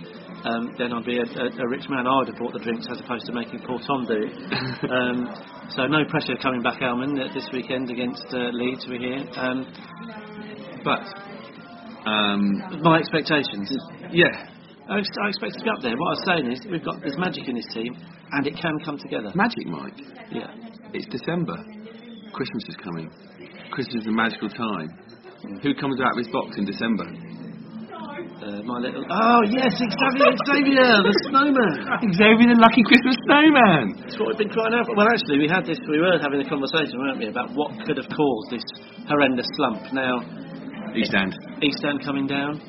[0.44, 2.06] um, then I'd be a, a, a rich man.
[2.06, 4.22] I would have bought the drinks as opposed to making poor Tom do
[4.88, 5.28] um,
[5.76, 8.86] so no pressure coming back, Almen, uh, this weekend against uh, Leeds.
[8.88, 9.24] We're here.
[9.36, 9.66] Um,
[10.84, 11.02] But
[12.06, 13.70] um, my expectations.
[14.12, 14.28] yeah,
[14.88, 15.96] I, ex- I expect to be up there.
[15.96, 17.94] What I was saying is, we've got there's magic in this team,
[18.32, 19.32] and it can come together.
[19.34, 19.98] magic, Mike.
[20.30, 20.52] Yeah.
[20.94, 21.56] It's December.
[22.32, 23.10] Christmas is coming.
[23.72, 24.88] Christmas is a magical time.
[25.62, 27.04] Who comes out of his box in December?
[28.38, 29.04] Uh, my little.
[29.10, 31.74] Oh yes, Xavier, Xavier, the snowman.
[32.14, 33.98] Xavier the Lucky Christmas Snowman.
[33.98, 34.94] That's what we've been crying out for.
[34.94, 35.78] Well, actually, we had this.
[35.90, 38.64] We were having a conversation, weren't we, about what could have caused this
[39.10, 39.82] horrendous slump.
[39.92, 40.22] Now,
[40.96, 41.34] East End.
[41.62, 42.60] East End coming down.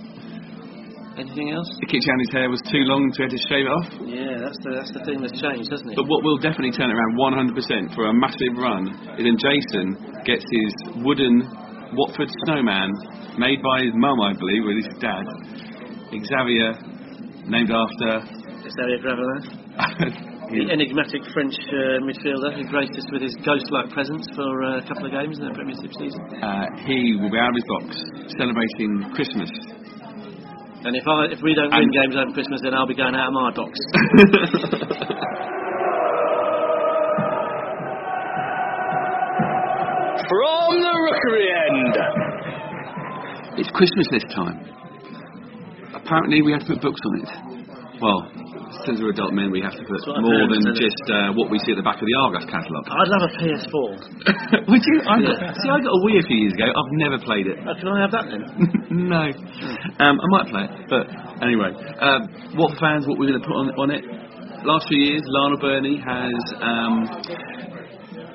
[1.20, 1.68] Anything else?
[1.84, 3.88] The Kitchan's hair was too long, so he had to shave it off.
[4.08, 6.00] Yeah, that's the that's the thing that's changed, hasn't it?
[6.00, 8.88] But what will definitely turn around 100% for a massive run
[9.20, 10.72] is when Jason gets his
[11.04, 11.44] wooden
[11.92, 12.88] Watford snowman
[13.36, 15.28] made by his mum, I believe, with his dad.
[16.16, 16.72] Xavier,
[17.52, 18.24] named after.
[18.64, 19.44] Xavier Gravelaine,
[20.50, 24.86] the enigmatic French uh, midfielder who graced us with his ghost-like presence for uh, a
[24.90, 26.22] couple of games in the Premiership season.
[26.42, 27.88] Uh, he will be out of his box
[28.34, 29.52] celebrating Christmas.
[30.86, 33.14] And if I if we don't win And- games over Christmas, then I'll be going
[33.14, 33.74] out of my box.
[40.30, 41.96] From the rookery end.
[43.58, 44.60] It's Christmas this time.
[45.96, 47.30] Apparently, we have to put books on it.
[48.02, 48.22] Well,
[48.86, 51.74] since we're adult men, we have to put more than just uh, what we see
[51.74, 52.86] at the back of the Argos catalogue.
[52.86, 54.68] I'd love a PS4.
[54.70, 54.98] Would you?
[55.04, 55.54] I got, Yeah.
[55.58, 56.70] See, I got a Wii a few years ago.
[56.70, 57.58] I've never played it.
[57.66, 58.42] Oh, can I have that then?
[59.10, 59.26] no.
[60.02, 61.06] Um, I might play it, but
[61.42, 61.74] anyway.
[62.00, 62.22] Um,
[62.58, 64.04] what fans, what we're going to put on, on it?
[64.66, 67.08] Last few years, Lionel Birnie has um,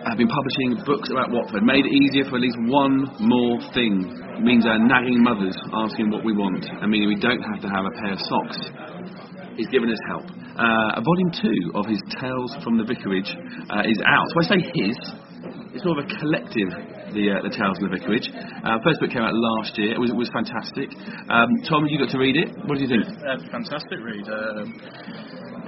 [0.08, 4.04] have been publishing books about Watford, made it easier for at least one more thing.
[4.36, 7.68] It means our nagging mothers asking what we want, and meaning we don't have to
[7.68, 8.58] have a pair of socks.
[9.56, 10.26] He's given us help.
[10.26, 13.30] Uh, volume two of his Tales from the Vicarage
[13.70, 14.26] uh, is out.
[14.34, 14.98] So I say his,
[15.74, 16.70] it's more of a collective.
[17.14, 18.26] The, uh, the Tales from the Vicarage.
[18.34, 19.94] Uh, first book came out last year.
[19.94, 20.90] It was, it was fantastic.
[21.30, 22.50] Um, Tom, you got to read it.
[22.66, 23.06] What do you think?
[23.06, 24.26] Uh, fantastic read.
[24.26, 24.74] Um,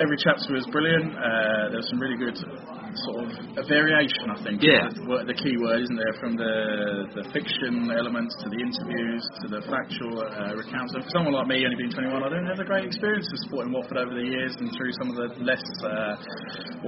[0.03, 1.15] every chapter was brilliant.
[1.15, 2.35] Uh, there was some really good
[3.05, 3.29] sort of
[3.61, 4.63] a variation, I think.
[4.65, 4.89] Yeah.
[4.89, 6.15] is what the key word, isn't there?
[6.21, 6.55] From the
[7.21, 10.93] the fiction elements to the interviews to the factual uh, recounts.
[10.97, 13.39] And for someone like me, only being 21, I don't have a great experience of
[13.49, 16.15] supporting Watford over the years and through some of the less uh,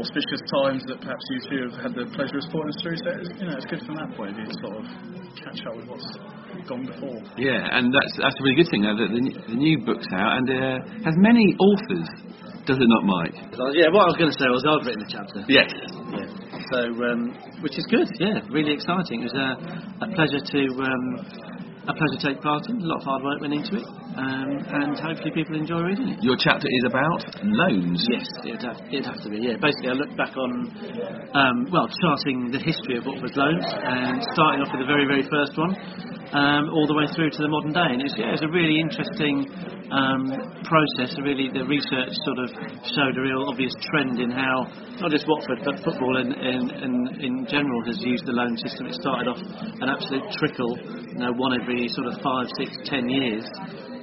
[0.01, 2.99] auspicious times that perhaps you two have had the pleasure of supporting us through.
[3.03, 4.85] So it's, you know, it's good from that point of view to sort of
[5.39, 6.09] catch up with what's
[6.69, 7.19] gone before.
[7.37, 8.83] Yeah, and that's that's a really good thing.
[8.85, 12.09] Uh, the, the, new- the new book's out and uh, has many authors.
[12.69, 13.33] Does it not, Mike?
[13.73, 15.41] Yeah, what I was going to say was I've written the chapter.
[15.49, 15.73] Yes.
[16.71, 18.09] So, um, which is good.
[18.21, 19.23] Yeah, really exciting.
[19.23, 21.05] It was a, a pleasure to um,
[21.89, 22.85] a pleasure to take part in.
[22.85, 23.87] A lot of hard work went into it,
[24.21, 26.21] um, and hopefully people enjoy reading it.
[26.21, 28.05] Your chapter is about loans.
[28.13, 29.41] Yes, it'd have, it'd have to be.
[29.41, 30.69] Yeah, basically, I looked back on,
[31.33, 35.25] um, well, charting the history of Watford's loans and starting off with the very, very
[35.33, 35.73] first one,
[36.37, 37.89] um, all the way through to the modern day.
[37.89, 39.49] And it's, yeah, it's a really interesting
[39.89, 40.29] um,
[40.69, 41.17] process.
[41.25, 42.49] Really, the research sort of
[42.93, 44.69] showed a real obvious trend in how
[45.01, 46.93] not just Watford but football in, in, in,
[47.25, 48.93] in general has used the loan system.
[48.93, 50.77] It started off an absolute trickle,
[51.17, 53.47] you know, one every sort of five, six, ten years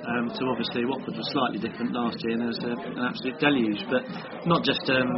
[0.06, 3.82] um, obviously Watford was slightly different last year, and there was a, an absolute deluge.
[3.90, 4.06] But
[4.46, 5.10] not just um,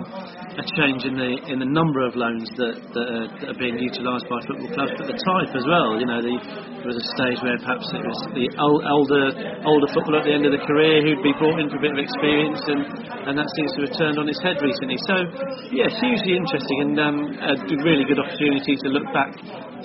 [0.55, 3.75] a change in the in the number of loans that that are, that are being
[3.75, 5.99] utilised by football clubs, but the type as well.
[5.99, 6.35] You know, the,
[6.79, 9.25] there was a stage where perhaps it was the ol- older
[9.67, 11.91] older footballer at the end of the career who'd be brought in for a bit
[11.91, 12.81] of experience, and
[13.27, 14.95] and that seems to have turned on its head recently.
[15.03, 15.15] So,
[15.67, 19.35] yeah, hugely interesting and um, a really good opportunity to look back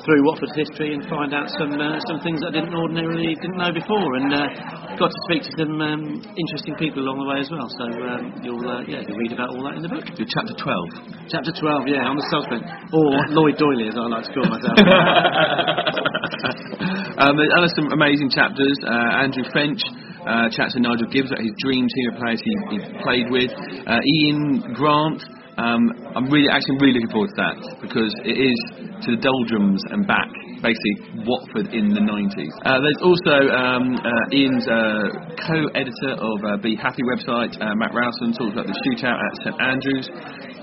[0.00, 3.60] through Watford's history and find out some uh, some things that I didn't ordinarily didn't
[3.60, 4.48] know before, and uh,
[4.96, 7.68] got to speak to some um, interesting people along the way as well.
[7.68, 10.08] So um, you'll uh, yeah you'll read about all that in the book.
[10.16, 11.28] Chapter 12.
[11.28, 14.76] Chapter 12, yeah, on the suspect, or Lloyd Doyley as I like to call myself.
[17.22, 18.74] um, there's other some amazing chapters.
[18.84, 19.80] Uh, Andrew French
[20.26, 23.50] uh, chats to Nigel Gibbs about his dream team of players he, he played with.
[23.86, 25.22] Uh, Ian Grant
[25.58, 28.58] Um, I'm really, actually, really looking forward to that because it is
[29.04, 30.32] to the doldrums and back,
[30.64, 32.52] basically Watford in the 90s.
[32.64, 35.12] Uh, there's also um, uh, Ian's uh,
[35.44, 39.56] co-editor of uh, Be Happy website, uh, Matt Rowson, talks about the shootout at St
[39.60, 40.08] Andrews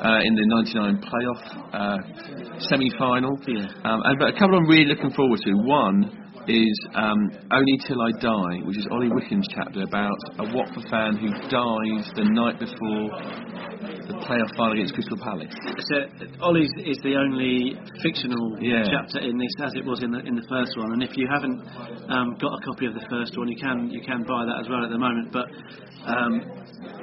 [0.02, 2.00] uh, in the 99 playoff uh,
[2.66, 3.38] semi-final.
[3.46, 3.70] Yeah.
[3.86, 5.52] Um, and, but a couple I'm really looking forward to.
[5.70, 10.90] One is um, Only Till I Die, which is Ollie Wicken's chapter about a Watford
[10.90, 13.14] fan who dies the night before
[14.10, 15.54] the playoff final against Crystal Palace.
[15.94, 16.10] So
[16.42, 18.84] Ollie's is the only fictional Yeah.
[18.90, 20.92] chapter in this, as it was in the in the first one.
[20.94, 21.62] And if you haven't
[22.10, 24.68] um, got a copy of the first one, you can you can buy that as
[24.70, 25.32] well at the moment.
[25.32, 25.48] But
[26.10, 26.42] um,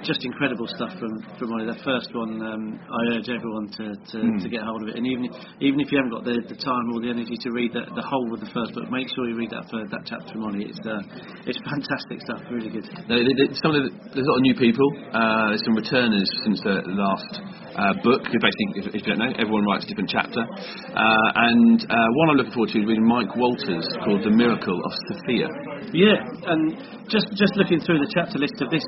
[0.02, 1.70] just incredible stuff from from Ollie.
[1.70, 4.96] The first one, um, I urge everyone to, to, to get hold of it.
[4.96, 7.50] And even if, even if you haven't got the, the time or the energy to
[7.52, 10.02] read the, the whole of the first book, make sure you read that first, that
[10.08, 10.64] chapter from Ollie.
[10.66, 11.00] It's uh,
[11.46, 12.40] it's fantastic stuff.
[12.50, 12.84] Really good.
[13.08, 14.88] There- there- there- Some of the, there's a lot of new people.
[15.12, 17.32] Uh, there's some returners since the last
[17.76, 18.24] uh, book.
[18.24, 20.40] Basically, if, if you don't know, everyone writes a different chapter.
[20.40, 24.76] Uh, and uh, one I'm looking forward to is reading Mike Walters called The Miracle
[24.80, 25.48] of Sofia.
[25.92, 26.18] Yeah,
[26.50, 26.72] and
[27.12, 28.84] just just looking through the chapter list of this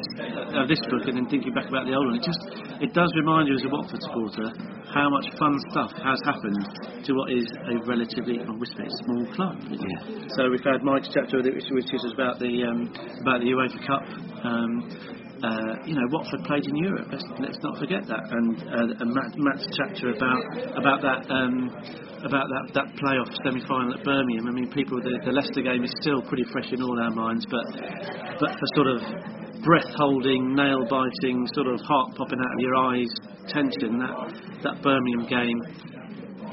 [0.57, 2.41] of this book and then thinking back about the old one, it just
[2.83, 4.49] it does remind you as a Watford supporter
[4.89, 9.25] how much fun stuff has happened to what is a relatively, I whisper, it, small
[9.37, 9.57] club.
[10.39, 12.87] So we've had Mike's chapter which, is about the um,
[13.27, 14.07] about the UEFA Cup.
[14.47, 14.71] Um,
[15.43, 17.11] uh, you know, Watford played in Europe.
[17.11, 18.23] Let's, let's not forget that.
[18.31, 20.39] And, uh, and Matt, Matt's chapter about
[20.79, 21.75] about that um,
[22.23, 24.47] about that, that playoff semi-final at Birmingham.
[24.47, 27.43] I mean, people, the, the Leicester game is still pretty fresh in all our minds,
[27.51, 27.67] but
[28.39, 29.03] but for sort of
[29.67, 33.11] breath-holding, nail-biting, sort of heart popping out of your eyes
[33.51, 34.15] tension, that
[34.63, 35.59] that Birmingham game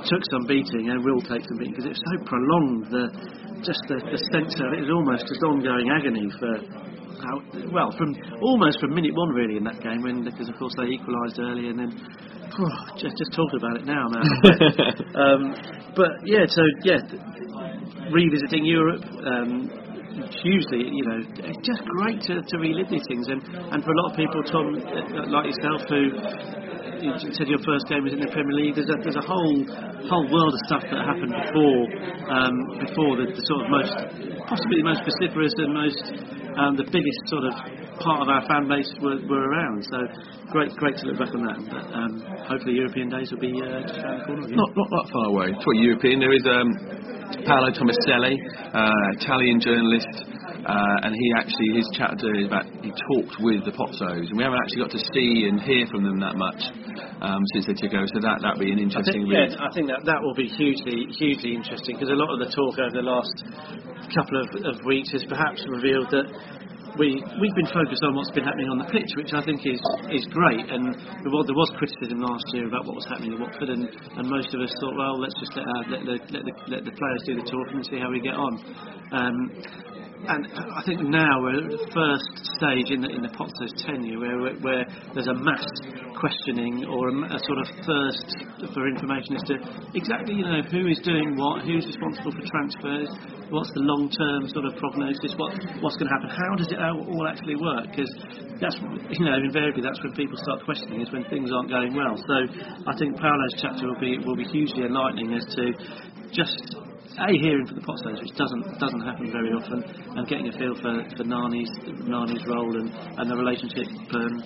[0.10, 2.90] took some beating and will take some beating because it was so prolonged.
[2.90, 6.54] The just the, the sense of it was almost just ongoing agony for
[7.18, 7.36] how,
[7.74, 10.94] well from almost from minute one really in that game when because of course they
[10.94, 14.26] equalised early and then oh, just just talking about it now man.
[15.26, 15.42] um,
[15.98, 17.02] but yeah, so yeah,
[18.12, 19.02] revisiting Europe.
[19.26, 19.85] Um,
[20.42, 21.20] hugely, you know,
[21.52, 24.40] it's just great to, to relive these things, and, and for a lot of people,
[24.48, 26.02] Tom, uh, like yourself, who
[27.02, 28.76] you said your first game was in the Premier League.
[28.76, 29.56] There's a there's a whole
[30.08, 31.82] whole world of stuff that happened before
[32.32, 33.94] um, before the, the sort of most
[34.48, 36.04] possibly the most vociferous and most
[36.56, 37.54] um, the biggest sort of
[38.00, 39.84] part of our fan base were, were around.
[39.84, 40.00] So
[40.52, 41.60] great great to look back on that.
[41.68, 42.14] But um,
[42.48, 44.58] hopefully European days will be uh, just around the corner again.
[44.58, 45.48] Not not that far away.
[45.52, 46.24] Talk European.
[46.24, 46.70] There is um,
[47.46, 48.38] Paolo Tomaselli,
[48.74, 50.26] uh, Italian journalist,
[50.66, 54.44] uh, and he actually his chapter is about he talked with the Pozzos, and we
[54.44, 56.62] haven't actually got to see and hear from them that much
[57.22, 58.08] um, since they took over.
[58.10, 59.52] So that that would be an I interesting think, read.
[59.54, 62.50] yeah, I think that that will be hugely, hugely interesting because a lot of the
[62.50, 63.36] talk over the last
[64.14, 66.26] couple of, of weeks has perhaps revealed that
[66.98, 69.82] we we've been focused on what's been happening on the pitch, which I think is
[70.12, 70.68] is great.
[70.72, 73.84] And there was, there was criticism last year about what was happening at Watford, and,
[73.88, 76.82] and most of us thought, well, let's just let, our, let, the, let, the, let
[76.86, 78.54] the players do the talking and see how we get on.
[79.12, 79.38] Um,
[80.28, 84.18] and I think now we're at the first stage in the in the Pozzos' tenure
[84.18, 85.66] where where there's a mass
[86.18, 88.30] questioning or a, a sort of thirst
[88.74, 89.56] for information as to
[89.94, 93.10] exactly you know who is doing what, who's responsible for transfers,
[93.54, 95.54] what's the long-term sort of prognosis, what
[95.84, 97.86] what's going to happen, how does it all all actually work?
[97.94, 98.10] Because
[98.58, 98.78] that's
[99.14, 102.18] you know invariably that's when people start questioning is when things aren't going well.
[102.18, 102.36] So
[102.90, 105.64] I think Paolo's chapter will be will be hugely enlightening as to
[106.34, 106.76] just
[107.18, 109.84] a hearing from the Pozzos, which doesn't doesn't happen very often,
[110.16, 111.72] and getting a feel for, for Nani's
[112.04, 114.44] Nani's role and, and the relationship um,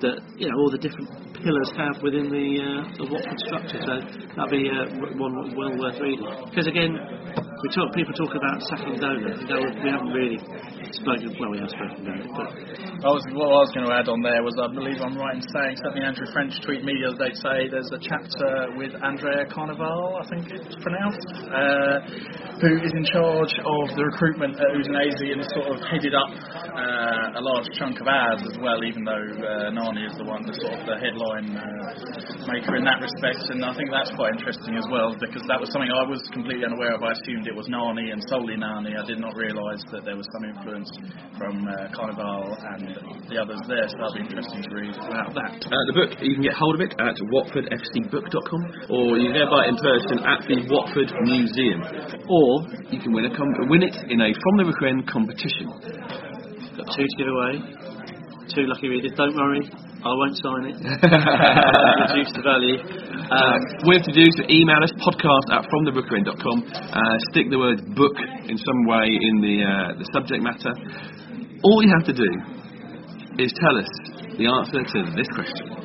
[0.00, 1.10] that you know all the different
[1.42, 3.80] pillars have within the uh, the Watford structure.
[3.82, 3.94] So
[4.38, 6.26] that'd be uh, one well worth reading.
[6.46, 6.94] Because again,
[7.62, 9.38] we talk people talk about sacking Dolan.
[9.46, 10.38] Know, we haven't really
[10.90, 11.30] spoken.
[11.38, 12.50] Well, we have spoken about it, but
[13.06, 15.38] I was, what I was going to add on there was I believe I'm right
[15.38, 18.98] in saying something Andrew French tweeted me the other day say there's a chapter with
[18.98, 21.96] Andrea Carnevale, I think it's pronounced, uh,
[22.66, 27.38] who is in charge of the recruitment at Udinese and sort of headed up uh,
[27.38, 30.56] a large chunk of ads as well, even though uh, Nani is the one, the
[30.62, 31.66] sort of the headline uh,
[32.48, 33.44] maker in that respect.
[33.50, 36.64] And I think that's quite interesting as well because that was something I was completely
[36.64, 37.02] unaware of.
[37.02, 38.96] I assumed it was Nani and solely Nani.
[38.96, 40.90] I did not realise that there was some influence
[41.38, 42.82] from uh, Carnevale and
[43.28, 45.58] the others there, so that'll be interesting to read about that.
[45.64, 49.50] Uh, the book, you can get hold of it at watfordfcbook.com or you can go
[49.50, 51.80] buy it in person at the Watford Museum.
[52.30, 52.48] Or
[52.90, 55.66] you can win, a com- win it in a From the Rookery End competition.
[56.76, 57.81] got two to give away.
[58.54, 59.12] Two lucky readers.
[59.16, 60.76] Don't worry, I won't sign it.
[62.04, 62.76] Reduce the value.
[63.32, 67.48] Um, Um, all have to do is to email us podcast at fromtherookeryend.com, uh, stick
[67.48, 68.12] the word book
[68.44, 70.68] in some way in the, uh, the subject matter.
[71.64, 72.28] All you have to do
[73.38, 73.88] is tell us
[74.36, 75.81] the answer to this question.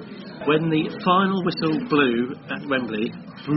[0.48, 3.12] When the final whistle blew at Wembley,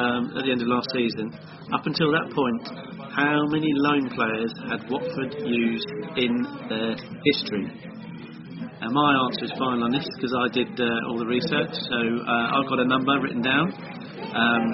[0.00, 1.36] um, at the end of last season,
[1.68, 2.64] up until that point,
[3.12, 6.32] how many loan players had Watford used in
[6.72, 6.96] their
[7.28, 7.68] history?
[8.80, 11.98] And my answer is fine on this because I did uh, all the research, so
[12.24, 13.68] uh, I've got a number written down.
[14.32, 14.64] Um,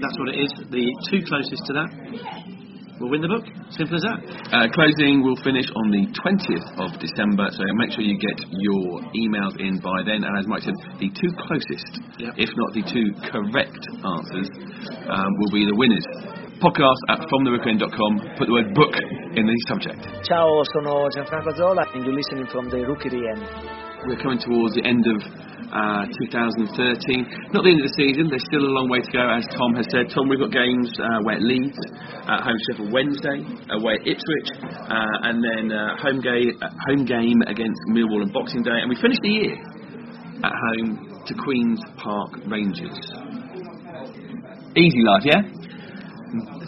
[0.00, 0.52] that's what it is.
[0.72, 2.57] The two closest to that
[3.00, 3.46] will win the book.
[3.70, 4.18] Simple as that.
[4.52, 9.02] Uh, closing will finish on the 20th of December, so make sure you get your
[9.14, 10.22] emails in by then.
[10.24, 12.34] And as Mike said, the two closest, Yep.
[12.36, 14.48] if not the two correct answers,
[15.08, 16.06] um, will be the winners.
[16.58, 18.12] Podcast at fromtherookeryend.com.
[18.36, 18.94] Put the word book
[19.38, 20.02] in the subject.
[20.26, 23.42] Ciao, sono Gianfranco Zola and you're listening from the Rookery End.
[24.06, 25.22] We're coming towards the end of
[25.72, 27.52] uh, 2013.
[27.52, 28.28] Not the end of the season.
[28.28, 30.08] There's still a long way to go, as Tom has said.
[30.12, 31.78] Tom, we've got games uh, at Leeds,
[32.28, 33.38] at home Sheffield Wednesday,
[33.72, 36.56] away at Ipswich, uh, and then uh, home game
[36.88, 39.56] home game against Millwall on Boxing Day, and we finish the year
[40.44, 42.96] at home to Queens Park Rangers.
[44.76, 45.57] Easy life, yeah.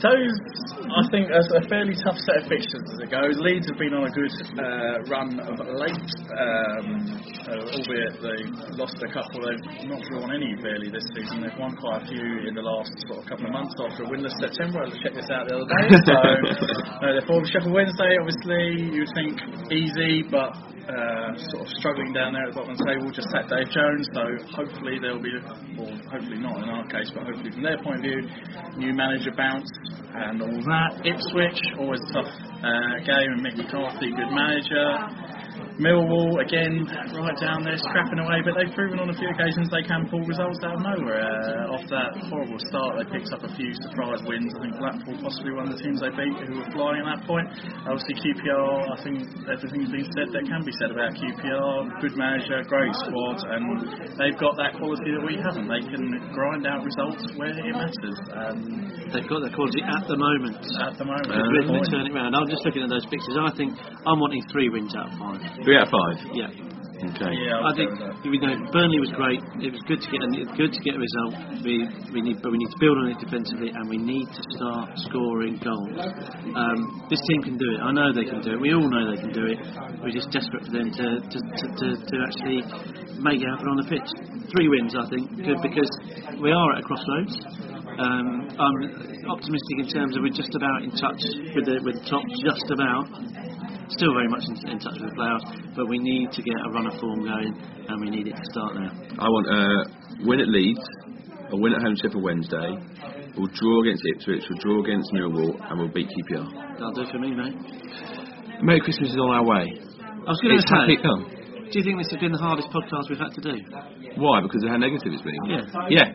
[0.00, 0.32] Those,
[0.80, 3.36] I think, are a fairly tough set of fixtures as it goes.
[3.36, 6.08] Leeds have been on a good uh, run of late,
[6.40, 8.40] um, uh, albeit they
[8.80, 9.44] lost a couple.
[9.44, 11.44] They've not drawn any really this season.
[11.44, 14.08] They've won quite a few in the last sort of couple of months after a
[14.08, 14.88] winless September.
[14.88, 15.84] I checked this out the other day.
[16.10, 18.16] So, no, they're forward Sheffield Wednesday.
[18.16, 19.36] Obviously, you'd think
[19.68, 20.56] easy, but
[20.90, 23.06] uh, sort of struggling down there at the bottom of the table.
[23.14, 25.30] Just sacked Dave Jones, so hopefully they'll be,
[25.78, 28.20] or hopefully not in our case, but hopefully from their point of view,
[28.76, 29.70] new manager bounce
[30.14, 31.06] and all that.
[31.06, 32.32] Ipswich, always a tough
[32.66, 35.29] uh, game, and Mick McCarthy, good manager.
[35.78, 36.82] Millwall, again,
[37.14, 40.20] right down there, scrapping away, but they've proven on a few occasions they can pull
[40.26, 41.22] results out of nowhere.
[41.22, 44.50] Uh, off that horrible start, they picked up a few surprise wins.
[44.56, 47.20] I think Blackpool possibly one of the teams they beat who were flying at that
[47.28, 47.46] point.
[47.86, 49.16] Obviously, QPR, I think
[49.46, 52.00] everything's been said that can be said about QPR.
[52.02, 53.62] Good manager, great squad, and
[54.18, 55.68] they've got that quality that we haven't.
[55.70, 56.04] They can
[56.34, 58.18] grind out results where it matters.
[58.34, 60.54] Um, They've got that quality at the moment.
[60.86, 61.90] at the moment, They're Good really point.
[61.90, 62.30] turn it around.
[62.38, 63.34] I'm just looking at those pictures.
[63.34, 63.74] I think
[64.06, 65.42] I'm wanting three wins out of five.
[65.64, 66.16] Three out of five.
[66.32, 66.70] Yeah.
[67.00, 67.32] Okay.
[67.32, 68.60] yeah, I think go with that.
[68.60, 69.40] you know Burnley was great.
[69.64, 71.32] It was good to get and it's good to get a result.
[71.64, 74.42] We we need but we need to build on it defensively and we need to
[74.52, 75.96] start scoring goals.
[76.52, 77.80] Um, this team can do it.
[77.80, 78.60] I know they can do it.
[78.60, 79.56] We all know they can do it.
[80.04, 82.60] We're just desperate for them to to, to, to, to actually
[83.16, 84.08] make it happen on the pitch.
[84.52, 85.88] Three wins, I think, good because
[86.36, 87.32] we are at a crossroads.
[87.96, 88.76] Um, I'm
[89.32, 91.20] optimistic in terms of we're just about in touch
[91.56, 93.08] with the with the top, just about
[93.90, 96.70] still very much in, in touch with the playoffs, but we need to get a
[96.70, 97.52] run of form going,
[97.88, 98.90] and we need it to start now.
[99.18, 100.82] I want a win at Leeds,
[101.50, 102.70] a win at home to Sheffield Wednesday.
[103.36, 106.78] We'll draw against Ipswich, we'll draw against Millwall, and we'll beat QPR.
[106.78, 107.54] That'll do for me, mate.
[108.62, 109.66] Merry Christmas is on our way.
[109.70, 111.24] I was going to It's happy say, come.
[111.70, 113.56] do you think this has been the hardest podcast we've had to do?
[114.20, 114.42] Why?
[114.44, 115.38] Because of how negative it's been.
[115.48, 115.64] Yeah.
[115.88, 116.12] Yeah.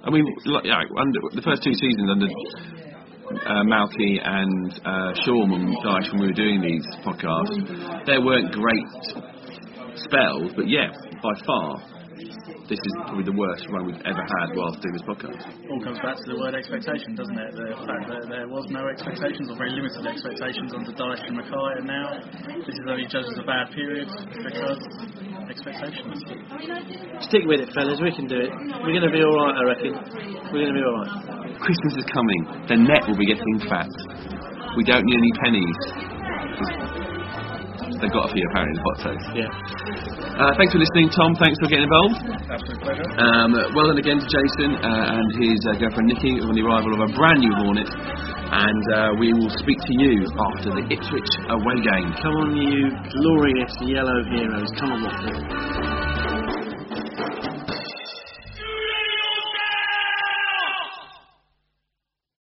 [0.00, 2.30] I mean, like, yeah, under, the first two seasons under
[3.38, 9.24] uh, and uh, and Dyche when we were doing these podcasts, there weren't great
[9.96, 10.88] spells, but yeah,
[11.22, 11.80] by far,
[12.68, 15.44] this is probably the worst run we've ever had whilst doing this podcast.
[15.68, 17.50] all comes back to the word expectation, doesn't it?
[17.52, 21.70] The fact that there was no expectations or very limited expectations under Dyche and Mackay,
[21.82, 22.06] and now
[22.64, 24.08] this is only judged as a bad period
[24.40, 24.80] because
[25.50, 26.22] expectations.
[27.26, 28.00] Stick with it, fellas.
[28.00, 28.50] We can do it.
[28.82, 29.92] We're going to be all right, I reckon.
[30.52, 31.58] We're going to be all right.
[31.62, 32.40] Christmas is coming.
[32.68, 33.90] The net will be getting fat.
[34.76, 35.78] We don't need any pennies.
[38.02, 39.26] They've got a few apparently in the hot toast.
[39.30, 40.42] Yeah.
[40.42, 41.38] Uh, thanks for listening, Tom.
[41.38, 42.18] Thanks for getting involved.
[42.50, 43.06] Absolute pleasure.
[43.14, 46.98] Um, well done again to Jason uh, and his uh, girlfriend Nikki on the arrival
[46.98, 47.86] of a brand new Hornet.
[48.52, 52.12] And uh, we will speak to you after the Ipswich away game.
[52.20, 54.68] Come on, you glorious yellow heroes.
[54.78, 56.01] Come on, Watford.